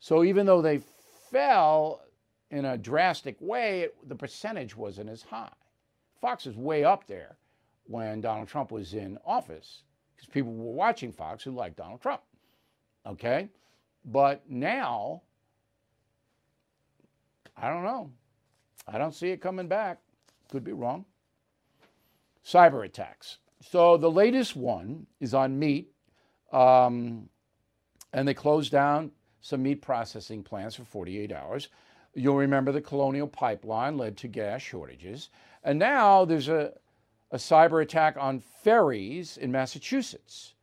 So 0.00 0.24
even 0.24 0.46
though 0.46 0.62
they 0.62 0.80
fell 1.30 2.02
in 2.50 2.64
a 2.64 2.78
drastic 2.78 3.36
way, 3.40 3.88
the 4.06 4.14
percentage 4.14 4.76
wasn't 4.76 5.10
as 5.10 5.22
high. 5.22 5.52
Fox 6.20 6.46
was 6.46 6.56
way 6.56 6.84
up 6.84 7.06
there 7.06 7.36
when 7.84 8.20
Donald 8.20 8.48
Trump 8.48 8.72
was 8.72 8.94
in 8.94 9.18
office 9.24 9.82
because 10.14 10.28
people 10.28 10.52
were 10.52 10.72
watching 10.72 11.12
Fox 11.12 11.42
who 11.42 11.52
liked 11.52 11.76
Donald 11.76 12.00
Trump. 12.00 12.22
Okay? 13.06 13.48
But 14.04 14.42
now, 14.48 15.22
I 17.56 17.68
don't 17.68 17.84
know. 17.84 18.10
I 18.86 18.98
don't 18.98 19.14
see 19.14 19.28
it 19.30 19.40
coming 19.40 19.68
back. 19.68 20.00
Could 20.50 20.64
be 20.64 20.72
wrong. 20.72 21.04
Cyber 22.44 22.84
attacks. 22.84 23.38
So 23.60 23.96
the 23.96 24.10
latest 24.10 24.56
one 24.56 25.06
is 25.20 25.34
on 25.34 25.58
meat, 25.58 25.92
um, 26.52 27.28
and 28.12 28.26
they 28.26 28.34
closed 28.34 28.72
down 28.72 29.10
some 29.40 29.62
meat 29.62 29.82
processing 29.82 30.42
plants 30.42 30.76
for 30.76 30.84
48 30.84 31.32
hours. 31.32 31.68
You'll 32.18 32.36
remember 32.36 32.72
the 32.72 32.80
Colonial 32.80 33.28
Pipeline 33.28 33.96
led 33.96 34.16
to 34.18 34.28
gas 34.28 34.60
shortages. 34.60 35.30
And 35.62 35.78
now 35.78 36.24
there's 36.24 36.48
a, 36.48 36.72
a 37.30 37.36
cyber 37.36 37.82
attack 37.82 38.16
on 38.18 38.40
ferries 38.62 39.36
in 39.36 39.52
Massachusetts. 39.52 40.54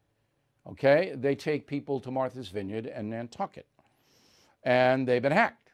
Okay, 0.67 1.13
they 1.15 1.35
take 1.35 1.67
people 1.67 1.99
to 1.99 2.11
Martha's 2.11 2.49
Vineyard 2.49 2.87
and 2.87 3.09
Nantucket, 3.11 3.67
and 4.63 5.07
they've 5.07 5.21
been 5.21 5.31
hacked. 5.31 5.69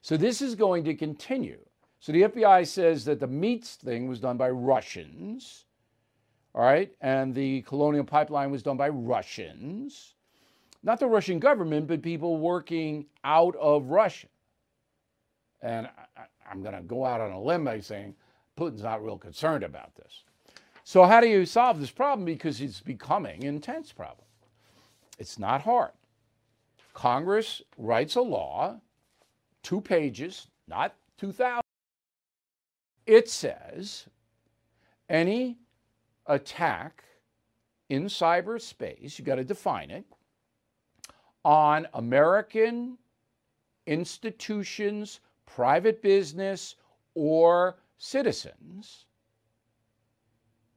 So 0.00 0.16
this 0.16 0.40
is 0.40 0.54
going 0.54 0.84
to 0.84 0.94
continue. 0.94 1.58
So 1.98 2.12
the 2.12 2.22
FBI 2.22 2.66
says 2.66 3.04
that 3.04 3.20
the 3.20 3.26
meats 3.26 3.74
thing 3.74 4.08
was 4.08 4.18
done 4.18 4.38
by 4.38 4.48
Russians, 4.48 5.66
all 6.54 6.62
right, 6.62 6.90
and 7.02 7.34
the 7.34 7.60
Colonial 7.62 8.04
Pipeline 8.04 8.50
was 8.50 8.62
done 8.62 8.78
by 8.78 8.88
Russians, 8.88 10.14
not 10.82 10.98
the 10.98 11.06
Russian 11.06 11.38
government, 11.38 11.86
but 11.86 12.00
people 12.00 12.38
working 12.38 13.04
out 13.22 13.54
of 13.56 13.90
Russia. 13.90 14.28
And 15.62 15.88
I, 16.16 16.50
am 16.50 16.62
going 16.62 16.74
to 16.74 16.82
go 16.82 17.04
out 17.04 17.20
on 17.20 17.32
a 17.32 17.40
limb 17.40 17.64
by 17.64 17.80
saying 17.80 18.14
Putin's 18.58 18.82
not 18.82 19.04
real 19.04 19.18
concerned 19.18 19.64
about 19.64 19.94
this. 19.94 20.24
So, 20.84 21.04
how 21.04 21.20
do 21.20 21.28
you 21.28 21.44
solve 21.44 21.78
this 21.78 21.90
problem? 21.90 22.24
Because 22.24 22.60
it's 22.60 22.80
becoming 22.80 23.44
an 23.44 23.54
intense 23.56 23.92
problem. 23.92 24.26
It's 25.18 25.38
not 25.38 25.62
hard. 25.62 25.92
Congress 26.94 27.62
writes 27.76 28.16
a 28.16 28.20
law, 28.20 28.80
two 29.62 29.80
pages, 29.80 30.48
not 30.66 30.94
2,000. 31.18 31.60
It 33.06 33.28
says 33.28 34.06
any 35.08 35.58
attack 36.26 37.04
in 37.88 38.04
cyberspace, 38.04 39.18
you've 39.18 39.26
got 39.26 39.36
to 39.36 39.44
define 39.44 39.90
it, 39.90 40.04
on 41.44 41.88
American 41.94 42.96
institutions, 43.86 45.20
private 45.54 46.00
business, 46.02 46.76
or 47.14 47.76
citizens 47.98 49.06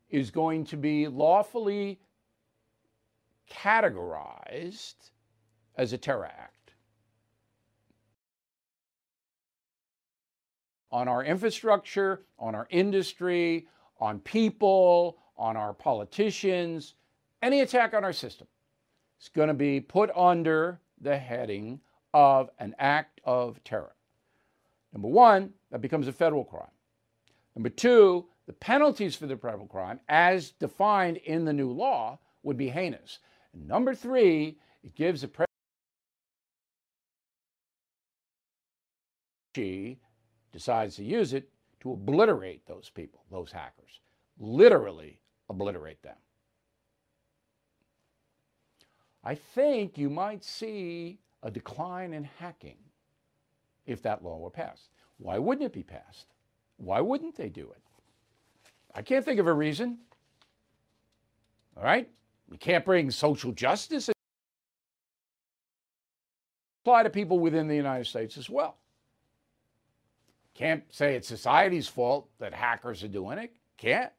is 0.10 0.32
going 0.32 0.66
to 0.66 0.78
be 0.78 1.08
lawfully 1.08 2.00
categorized 3.50 5.12
as 5.78 5.94
a 5.94 5.98
terror 5.98 6.26
act. 6.26 6.74
On 10.92 11.08
our 11.08 11.24
infrastructure, 11.24 12.22
on 12.38 12.54
our 12.54 12.68
industry, 12.70 13.68
on 14.00 14.20
people, 14.20 15.18
on 15.38 15.58
our 15.58 15.74
politicians, 15.74 16.96
any 17.42 17.62
attack 17.62 17.94
on 17.94 18.04
our 18.04 18.14
system 18.14 18.48
is 19.20 19.30
going 19.30 19.48
to 19.48 19.54
be 19.54 19.80
put 19.80 20.12
under 20.16 20.80
the 21.02 21.18
heading 21.18 21.80
of 22.14 22.50
an 22.60 22.76
act 22.78 23.20
of 23.24 23.64
terror. 23.64 23.96
Number 24.94 25.08
one, 25.08 25.54
that 25.72 25.82
becomes 25.82 26.08
a 26.08 26.14
federal 26.14 26.46
crime. 26.46 26.68
Number 27.56 27.70
two, 27.70 28.28
the 28.46 28.54
penalties 28.54 29.16
for 29.16 29.26
the 29.26 29.36
federal 29.36 29.68
crime, 29.68 30.00
as 30.08 30.52
defined 30.52 31.18
in 31.18 31.46
the 31.46 31.54
new 31.54 31.72
law, 31.72 32.20
would 32.44 32.58
be 32.58 32.70
heinous. 32.70 33.20
And 33.54 33.68
number 33.68 33.96
three, 33.96 34.58
it 34.84 34.96
gives 34.96 35.22
the 35.22 35.28
president 35.28 35.50
decides 40.52 40.96
to 40.96 41.04
use 41.04 41.34
it 41.34 41.50
to 41.82 41.92
obliterate 41.92 42.66
those 42.66 42.90
people, 42.90 43.24
those 43.30 43.52
hackers, 43.52 44.00
literally 44.40 45.20
obliterate 45.50 46.02
them. 46.02 46.16
I 49.24 49.36
think 49.36 49.98
you 49.98 50.10
might 50.10 50.44
see 50.44 51.20
a 51.44 51.52
decline 51.52 52.14
in 52.14 52.24
hacking 52.40 52.78
if 53.86 54.02
that 54.04 54.24
law 54.24 54.38
were 54.38 54.50
passed. 54.50 54.90
Why 55.18 55.38
wouldn't 55.38 55.66
it 55.66 55.74
be 55.74 55.84
passed? 55.84 56.28
Why 56.78 57.02
wouldn't 57.02 57.36
they 57.36 57.50
do 57.50 57.72
it? 57.72 57.82
I 58.96 59.02
can't 59.02 59.24
think 59.24 59.40
of 59.40 59.48
a 59.48 59.54
reason. 59.54 60.00
All 61.78 61.84
right? 61.84 62.10
We 62.50 62.58
can't 62.58 62.86
bring 62.86 63.10
social 63.10 63.52
justice 63.52 64.10
apply 66.84 67.04
to 67.04 67.10
people 67.10 67.40
within 67.40 67.68
the 67.68 67.76
United 67.76 68.06
States 68.06 68.38
as 68.38 68.50
well. 68.50 68.76
Can't 70.54 70.84
say 70.94 71.16
it's 71.16 71.28
society's 71.28 71.88
fault 71.88 72.30
that 72.40 72.54
hackers 72.54 73.04
are 73.04 73.08
doing 73.08 73.38
it. 73.38 73.56
Can't. 73.78 74.12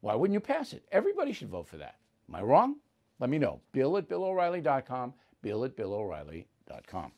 Why 0.00 0.14
wouldn't 0.14 0.34
you 0.34 0.40
pass 0.40 0.72
it? 0.72 0.84
Everybody 0.92 1.32
should 1.32 1.50
vote 1.50 1.66
for 1.66 1.76
that. 1.78 1.96
Am 2.28 2.36
I 2.36 2.42
wrong? 2.42 2.76
Let 3.18 3.28
me 3.28 3.38
know. 3.38 3.60
Bill 3.72 3.98
at 3.98 4.08
BillO'Reilly.com. 4.08 5.12
Bill 5.42 5.64
at 5.64 5.76
BillO'Reilly.com. 5.76 7.12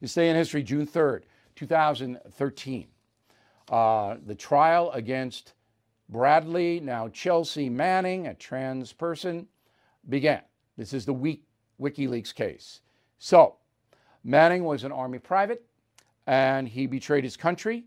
This 0.00 0.14
day 0.14 0.28
in 0.28 0.36
history, 0.36 0.62
June 0.62 0.86
3rd, 0.86 1.22
2013. 1.56 2.86
Uh, 3.70 4.16
the 4.26 4.34
trial 4.34 4.90
against 4.92 5.54
Bradley, 6.08 6.80
now 6.80 7.08
Chelsea 7.08 7.70
Manning, 7.70 8.26
a 8.26 8.34
trans 8.34 8.92
person, 8.92 9.46
began. 10.08 10.42
This 10.76 10.92
is 10.92 11.06
the 11.06 11.38
WikiLeaks 11.80 12.34
case. 12.34 12.80
So, 13.18 13.56
Manning 14.22 14.64
was 14.64 14.84
an 14.84 14.92
Army 14.92 15.18
private 15.18 15.64
and 16.26 16.68
he 16.68 16.86
betrayed 16.86 17.24
his 17.24 17.36
country, 17.36 17.84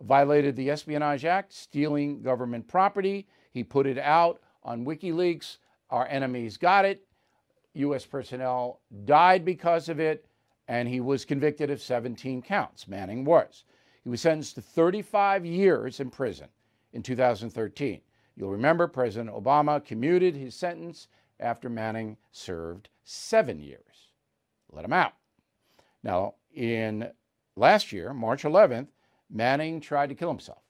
violated 0.00 0.56
the 0.56 0.70
Espionage 0.70 1.24
Act, 1.24 1.52
stealing 1.52 2.22
government 2.22 2.66
property. 2.68 3.26
He 3.50 3.64
put 3.64 3.86
it 3.86 3.98
out 3.98 4.40
on 4.62 4.84
WikiLeaks. 4.84 5.58
Our 5.90 6.06
enemies 6.06 6.56
got 6.56 6.84
it. 6.84 7.06
U.S. 7.74 8.06
personnel 8.06 8.80
died 9.04 9.44
because 9.44 9.88
of 9.88 9.98
it, 9.98 10.26
and 10.68 10.88
he 10.88 11.00
was 11.00 11.24
convicted 11.24 11.70
of 11.70 11.82
17 11.82 12.42
counts. 12.42 12.88
Manning 12.88 13.24
was. 13.24 13.64
He 14.02 14.08
was 14.08 14.20
sentenced 14.20 14.54
to 14.56 14.62
35 14.62 15.44
years 15.46 16.00
in 16.00 16.10
prison 16.10 16.48
in 16.92 17.02
2013. 17.02 18.00
You'll 18.36 18.50
remember 18.50 18.86
President 18.86 19.34
Obama 19.34 19.84
commuted 19.84 20.34
his 20.34 20.54
sentence 20.54 21.08
after 21.40 21.68
Manning 21.68 22.16
served 22.32 22.88
seven 23.04 23.60
years. 23.60 24.12
Let 24.70 24.84
him 24.84 24.92
out. 24.92 25.14
Now, 26.02 26.34
in 26.54 27.10
last 27.56 27.92
year, 27.92 28.12
March 28.12 28.42
11th, 28.42 28.88
Manning 29.30 29.80
tried 29.80 30.08
to 30.08 30.14
kill 30.14 30.28
himself. 30.28 30.62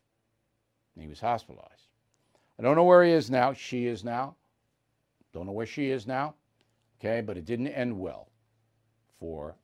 He 0.99 1.09
was 1.09 1.21
hospitalized. 1.21 1.89
I 2.59 2.63
don't 2.63 2.77
know 2.77 2.85
where 2.85 3.03
he 3.03 3.11
is 3.11 3.31
now. 3.31 3.53
She 3.53 3.87
is 3.87 4.05
now. 4.05 4.37
Don't 5.33 5.47
know 5.47 5.53
where 5.53 5.67
she 5.67 5.91
is 5.91 6.07
now. 6.07 6.35
Okay, 7.01 7.21
but 7.21 7.37
it 7.37 7.45
didn't 7.45 7.69
end 7.69 7.99
well 7.99 8.29
for 9.19 9.57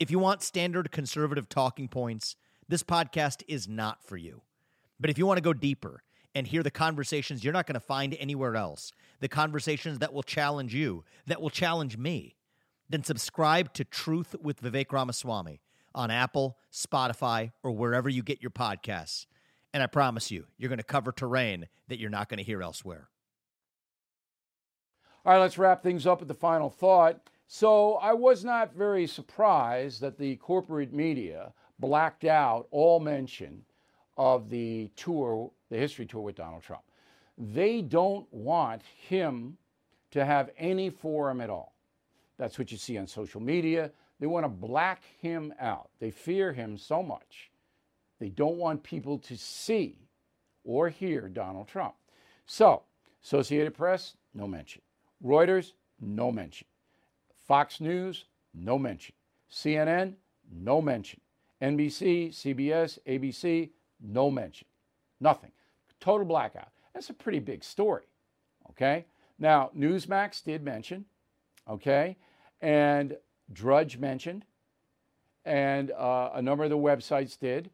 If 0.00 0.10
you 0.10 0.18
want 0.18 0.42
standard 0.42 0.90
conservative 0.90 1.48
talking 1.48 1.86
points, 1.86 2.34
this 2.66 2.82
podcast 2.82 3.42
is 3.46 3.68
not 3.68 4.02
for 4.02 4.16
you. 4.16 4.42
But 4.98 5.10
if 5.10 5.18
you 5.18 5.26
want 5.26 5.36
to 5.36 5.42
go 5.42 5.52
deeper, 5.52 6.02
and 6.34 6.46
hear 6.46 6.62
the 6.62 6.70
conversations 6.70 7.42
you're 7.42 7.52
not 7.52 7.66
going 7.66 7.74
to 7.74 7.80
find 7.80 8.16
anywhere 8.18 8.56
else, 8.56 8.92
the 9.20 9.28
conversations 9.28 9.98
that 9.98 10.12
will 10.12 10.22
challenge 10.22 10.74
you, 10.74 11.04
that 11.26 11.40
will 11.40 11.50
challenge 11.50 11.96
me, 11.96 12.36
then 12.88 13.04
subscribe 13.04 13.72
to 13.74 13.84
Truth 13.84 14.36
with 14.40 14.62
Vivek 14.62 14.92
Ramaswamy 14.92 15.60
on 15.94 16.10
Apple, 16.10 16.56
Spotify, 16.72 17.52
or 17.62 17.72
wherever 17.72 18.08
you 18.08 18.22
get 18.22 18.40
your 18.40 18.50
podcasts. 18.50 19.26
And 19.72 19.82
I 19.82 19.86
promise 19.86 20.30
you, 20.30 20.46
you're 20.56 20.68
going 20.68 20.78
to 20.78 20.84
cover 20.84 21.12
terrain 21.12 21.68
that 21.88 21.98
you're 21.98 22.10
not 22.10 22.28
going 22.28 22.38
to 22.38 22.44
hear 22.44 22.62
elsewhere. 22.62 23.08
All 25.24 25.34
right, 25.34 25.40
let's 25.40 25.58
wrap 25.58 25.82
things 25.82 26.06
up 26.06 26.20
with 26.20 26.28
the 26.28 26.34
final 26.34 26.70
thought. 26.70 27.29
So, 27.52 27.94
I 27.94 28.12
was 28.12 28.44
not 28.44 28.74
very 28.74 29.08
surprised 29.08 30.00
that 30.02 30.16
the 30.16 30.36
corporate 30.36 30.92
media 30.92 31.52
blacked 31.80 32.24
out 32.24 32.68
all 32.70 33.00
mention 33.00 33.64
of 34.16 34.48
the 34.48 34.88
tour, 34.94 35.50
the 35.68 35.76
history 35.76 36.06
tour 36.06 36.20
with 36.20 36.36
Donald 36.36 36.62
Trump. 36.62 36.84
They 37.36 37.82
don't 37.82 38.32
want 38.32 38.82
him 39.08 39.56
to 40.12 40.24
have 40.24 40.50
any 40.58 40.90
forum 40.90 41.40
at 41.40 41.50
all. 41.50 41.74
That's 42.38 42.56
what 42.56 42.70
you 42.70 42.78
see 42.78 42.96
on 42.98 43.08
social 43.08 43.40
media. 43.40 43.90
They 44.20 44.28
want 44.28 44.44
to 44.44 44.48
black 44.48 45.02
him 45.18 45.52
out. 45.58 45.90
They 45.98 46.12
fear 46.12 46.52
him 46.52 46.78
so 46.78 47.02
much. 47.02 47.50
They 48.20 48.28
don't 48.28 48.58
want 48.58 48.84
people 48.84 49.18
to 49.18 49.36
see 49.36 49.98
or 50.62 50.88
hear 50.88 51.28
Donald 51.28 51.66
Trump. 51.66 51.94
So, 52.46 52.84
Associated 53.24 53.74
Press, 53.74 54.14
no 54.34 54.46
mention. 54.46 54.82
Reuters, 55.20 55.72
no 56.00 56.30
mention. 56.30 56.68
Fox 57.50 57.80
News, 57.80 58.26
no 58.54 58.78
mention. 58.78 59.12
CNN, 59.50 60.14
no 60.52 60.80
mention. 60.80 61.20
NBC, 61.60 62.28
CBS, 62.28 63.00
ABC, 63.08 63.70
no 64.00 64.30
mention. 64.30 64.68
Nothing. 65.18 65.50
Total 65.98 66.24
blackout. 66.24 66.68
That's 66.94 67.10
a 67.10 67.12
pretty 67.12 67.40
big 67.40 67.64
story. 67.64 68.04
Okay? 68.70 69.04
Now, 69.40 69.72
Newsmax 69.76 70.44
did 70.44 70.62
mention, 70.62 71.06
okay? 71.68 72.16
And 72.60 73.16
Drudge 73.52 73.98
mentioned, 73.98 74.44
and 75.44 75.90
uh, 75.90 76.30
a 76.34 76.40
number 76.40 76.62
of 76.62 76.70
the 76.70 76.78
websites 76.78 77.36
did. 77.36 77.68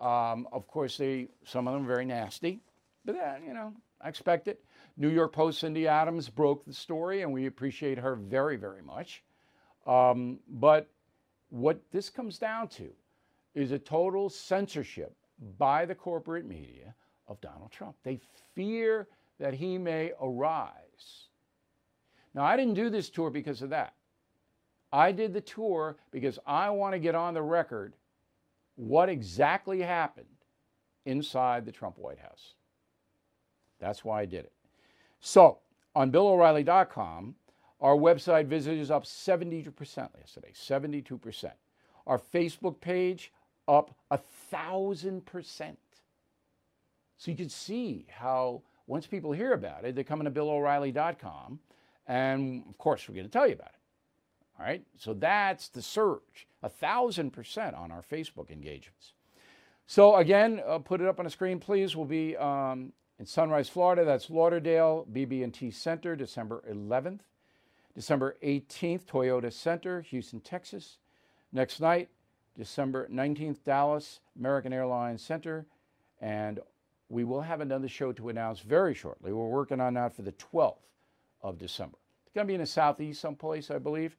Um, 0.00 0.48
of 0.52 0.66
course, 0.66 0.96
they 0.96 1.28
some 1.44 1.68
of 1.68 1.74
them 1.74 1.86
very 1.86 2.06
nasty, 2.06 2.60
but 3.04 3.14
that, 3.16 3.42
you 3.46 3.52
know, 3.52 3.74
I 4.00 4.08
expect 4.08 4.48
it. 4.48 4.64
New 4.98 5.08
York 5.08 5.32
Post 5.32 5.60
Cindy 5.60 5.86
Adams 5.86 6.28
broke 6.28 6.64
the 6.64 6.72
story, 6.72 7.22
and 7.22 7.32
we 7.32 7.46
appreciate 7.46 7.98
her 7.98 8.16
very, 8.16 8.56
very 8.56 8.82
much. 8.82 9.22
Um, 9.86 10.40
but 10.48 10.90
what 11.50 11.80
this 11.92 12.10
comes 12.10 12.36
down 12.36 12.66
to 12.68 12.90
is 13.54 13.70
a 13.70 13.78
total 13.78 14.28
censorship 14.28 15.14
by 15.56 15.86
the 15.86 15.94
corporate 15.94 16.46
media 16.46 16.94
of 17.28 17.40
Donald 17.40 17.70
Trump. 17.70 17.94
They 18.02 18.20
fear 18.56 19.06
that 19.38 19.54
he 19.54 19.78
may 19.78 20.12
arise. 20.20 21.28
Now, 22.34 22.44
I 22.44 22.56
didn't 22.56 22.74
do 22.74 22.90
this 22.90 23.08
tour 23.08 23.30
because 23.30 23.62
of 23.62 23.70
that. 23.70 23.94
I 24.92 25.12
did 25.12 25.32
the 25.32 25.40
tour 25.40 25.96
because 26.10 26.40
I 26.44 26.70
want 26.70 26.94
to 26.94 26.98
get 26.98 27.14
on 27.14 27.34
the 27.34 27.42
record 27.42 27.94
what 28.74 29.08
exactly 29.08 29.80
happened 29.80 30.26
inside 31.04 31.66
the 31.66 31.72
Trump 31.72 31.98
White 31.98 32.18
House. 32.18 32.54
That's 33.78 34.04
why 34.04 34.22
I 34.22 34.24
did 34.24 34.44
it. 34.44 34.52
So, 35.20 35.58
on 35.94 36.10
BillO'Reilly.com, 36.10 37.34
our 37.80 37.96
website 37.96 38.46
visitors 38.46 38.90
up 38.90 39.04
72% 39.04 39.72
yesterday, 40.18 40.52
72%. 40.54 41.52
Our 42.06 42.18
Facebook 42.18 42.80
page 42.80 43.32
up 43.68 43.94
a 44.10 44.18
thousand 44.50 45.26
percent. 45.26 45.78
So 47.18 47.30
you 47.30 47.36
can 47.36 47.48
see 47.48 48.06
how 48.08 48.62
once 48.86 49.06
people 49.06 49.32
hear 49.32 49.52
about 49.52 49.84
it, 49.84 49.94
they 49.94 50.04
come 50.04 50.20
into 50.20 50.30
BillO'Reilly.com, 50.30 51.60
and 52.06 52.64
of 52.68 52.78
course 52.78 53.06
we're 53.08 53.14
going 53.14 53.26
to 53.26 53.32
tell 53.32 53.46
you 53.46 53.54
about 53.54 53.68
it. 53.68 53.74
All 54.58 54.66
right, 54.66 54.82
so 54.96 55.14
that's 55.14 55.68
the 55.68 55.82
surge, 55.82 56.48
a 56.62 56.68
thousand 56.68 57.32
percent 57.32 57.76
on 57.76 57.92
our 57.92 58.02
Facebook 58.02 58.50
engagements. 58.50 59.12
So 59.86 60.16
again, 60.16 60.60
uh, 60.66 60.78
put 60.78 61.00
it 61.00 61.06
up 61.06 61.18
on 61.18 61.24
the 61.24 61.30
screen, 61.30 61.60
please. 61.60 61.94
We'll 61.94 62.06
be 62.06 62.36
um, 62.36 62.92
in 63.18 63.26
Sunrise, 63.26 63.68
Florida. 63.68 64.04
That's 64.04 64.30
Lauderdale 64.30 65.06
BB&T 65.12 65.70
Center, 65.70 66.14
December 66.16 66.62
11th. 66.70 67.20
December 67.94 68.36
18th, 68.44 69.06
Toyota 69.06 69.52
Center, 69.52 70.02
Houston, 70.02 70.38
Texas. 70.40 70.98
Next 71.52 71.80
night, 71.80 72.08
December 72.56 73.08
19th, 73.12 73.64
Dallas, 73.64 74.20
American 74.38 74.72
Airlines 74.72 75.20
Center. 75.20 75.66
And 76.20 76.60
we 77.08 77.24
will 77.24 77.40
have 77.40 77.60
another 77.60 77.88
show 77.88 78.12
to 78.12 78.28
announce 78.28 78.60
very 78.60 78.94
shortly. 78.94 79.32
We're 79.32 79.48
working 79.48 79.80
on 79.80 79.94
that 79.94 80.14
for 80.14 80.22
the 80.22 80.32
12th 80.32 80.76
of 81.42 81.58
December. 81.58 81.98
It's 82.24 82.34
going 82.34 82.46
to 82.46 82.48
be 82.48 82.54
in 82.54 82.60
the 82.60 82.66
southeast 82.66 83.20
someplace, 83.20 83.70
I 83.70 83.78
believe. 83.78 84.16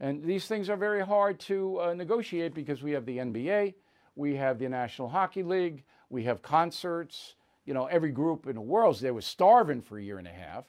And 0.00 0.24
these 0.24 0.46
things 0.46 0.70
are 0.70 0.76
very 0.76 1.04
hard 1.04 1.38
to 1.40 1.80
uh, 1.80 1.94
negotiate 1.94 2.54
because 2.54 2.82
we 2.82 2.92
have 2.92 3.04
the 3.04 3.18
NBA, 3.18 3.74
we 4.16 4.34
have 4.36 4.58
the 4.58 4.68
National 4.68 5.08
Hockey 5.08 5.42
League, 5.42 5.84
we 6.08 6.24
have 6.24 6.42
concerts. 6.42 7.34
You 7.70 7.74
know, 7.74 7.86
every 7.86 8.10
group 8.10 8.48
in 8.48 8.56
the 8.56 8.60
world 8.60 8.98
they 8.98 9.12
were 9.12 9.20
starving 9.20 9.80
for 9.80 9.96
a 9.96 10.02
year 10.02 10.18
and 10.18 10.26
a 10.26 10.32
half. 10.32 10.64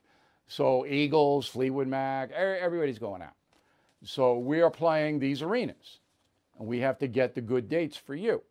So 0.45 0.85
Eagles, 0.85 1.47
Fleetwood 1.47 1.87
Mac, 1.87 2.29
everybody's 2.29 2.99
going 2.99 3.23
out. 3.23 3.33
So 4.03 4.37
we 4.37 4.61
are 4.61 4.69
playing 4.69 5.17
these 5.17 5.41
arenas 5.41 5.97
and 6.59 6.67
we 6.67 6.77
have 6.81 6.99
to 6.99 7.07
get 7.07 7.33
the 7.33 7.41
good 7.41 7.67
dates 7.67 7.97
for 7.97 8.13
you. 8.13 8.43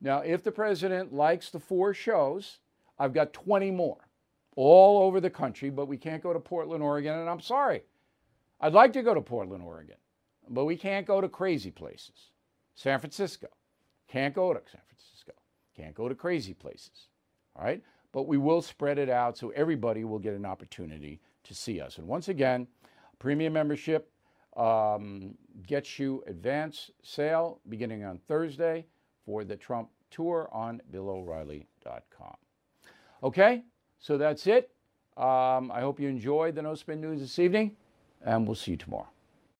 Now, 0.00 0.20
if 0.20 0.44
the 0.44 0.52
president 0.52 1.12
likes 1.12 1.50
the 1.50 1.58
four 1.58 1.92
shows, 1.92 2.58
I've 3.00 3.12
got 3.12 3.32
20 3.32 3.72
more 3.72 4.06
all 4.54 5.02
over 5.02 5.20
the 5.20 5.28
country, 5.28 5.68
but 5.68 5.88
we 5.88 5.96
can't 5.96 6.22
go 6.22 6.32
to 6.32 6.38
Portland, 6.38 6.84
Oregon, 6.84 7.18
and 7.18 7.28
I'm 7.28 7.40
sorry. 7.40 7.82
I'd 8.60 8.74
like 8.74 8.92
to 8.92 9.02
go 9.02 9.12
to 9.12 9.20
Portland, 9.20 9.64
Oregon, 9.64 9.96
but 10.48 10.66
we 10.66 10.76
can't 10.76 11.04
go 11.04 11.20
to 11.20 11.28
crazy 11.28 11.72
places. 11.72 12.30
San 12.76 13.00
Francisco, 13.00 13.48
can't 14.06 14.36
go 14.36 14.52
to 14.52 14.60
San 14.70 14.82
Francisco, 14.86 15.32
can't 15.74 15.96
go 15.96 16.08
to 16.08 16.14
crazy 16.14 16.54
places. 16.54 17.08
All 17.58 17.64
right? 17.64 17.82
But 18.12 18.26
we 18.26 18.38
will 18.38 18.62
spread 18.62 18.98
it 18.98 19.10
out 19.10 19.36
so 19.36 19.50
everybody 19.50 20.04
will 20.04 20.18
get 20.18 20.34
an 20.34 20.46
opportunity 20.46 21.20
to 21.44 21.54
see 21.54 21.80
us. 21.80 21.98
And 21.98 22.06
once 22.06 22.28
again, 22.28 22.66
premium 23.18 23.52
membership 23.52 24.10
um, 24.56 25.34
gets 25.66 25.98
you 25.98 26.22
advance 26.26 26.90
sale 27.02 27.60
beginning 27.68 28.04
on 28.04 28.18
Thursday 28.28 28.86
for 29.24 29.44
the 29.44 29.56
Trump 29.56 29.90
tour 30.10 30.48
on 30.52 30.80
BillO'Reilly.com. 30.92 32.36
Okay, 33.22 33.62
so 33.98 34.16
that's 34.16 34.46
it. 34.46 34.70
Um, 35.16 35.70
I 35.72 35.80
hope 35.80 35.98
you 36.00 36.08
enjoyed 36.08 36.54
the 36.54 36.62
No 36.62 36.74
Spin 36.74 37.00
News 37.00 37.20
this 37.20 37.38
evening, 37.38 37.76
and 38.24 38.46
we'll 38.46 38.54
see 38.54 38.72
you 38.72 38.76
tomorrow. 38.76 39.08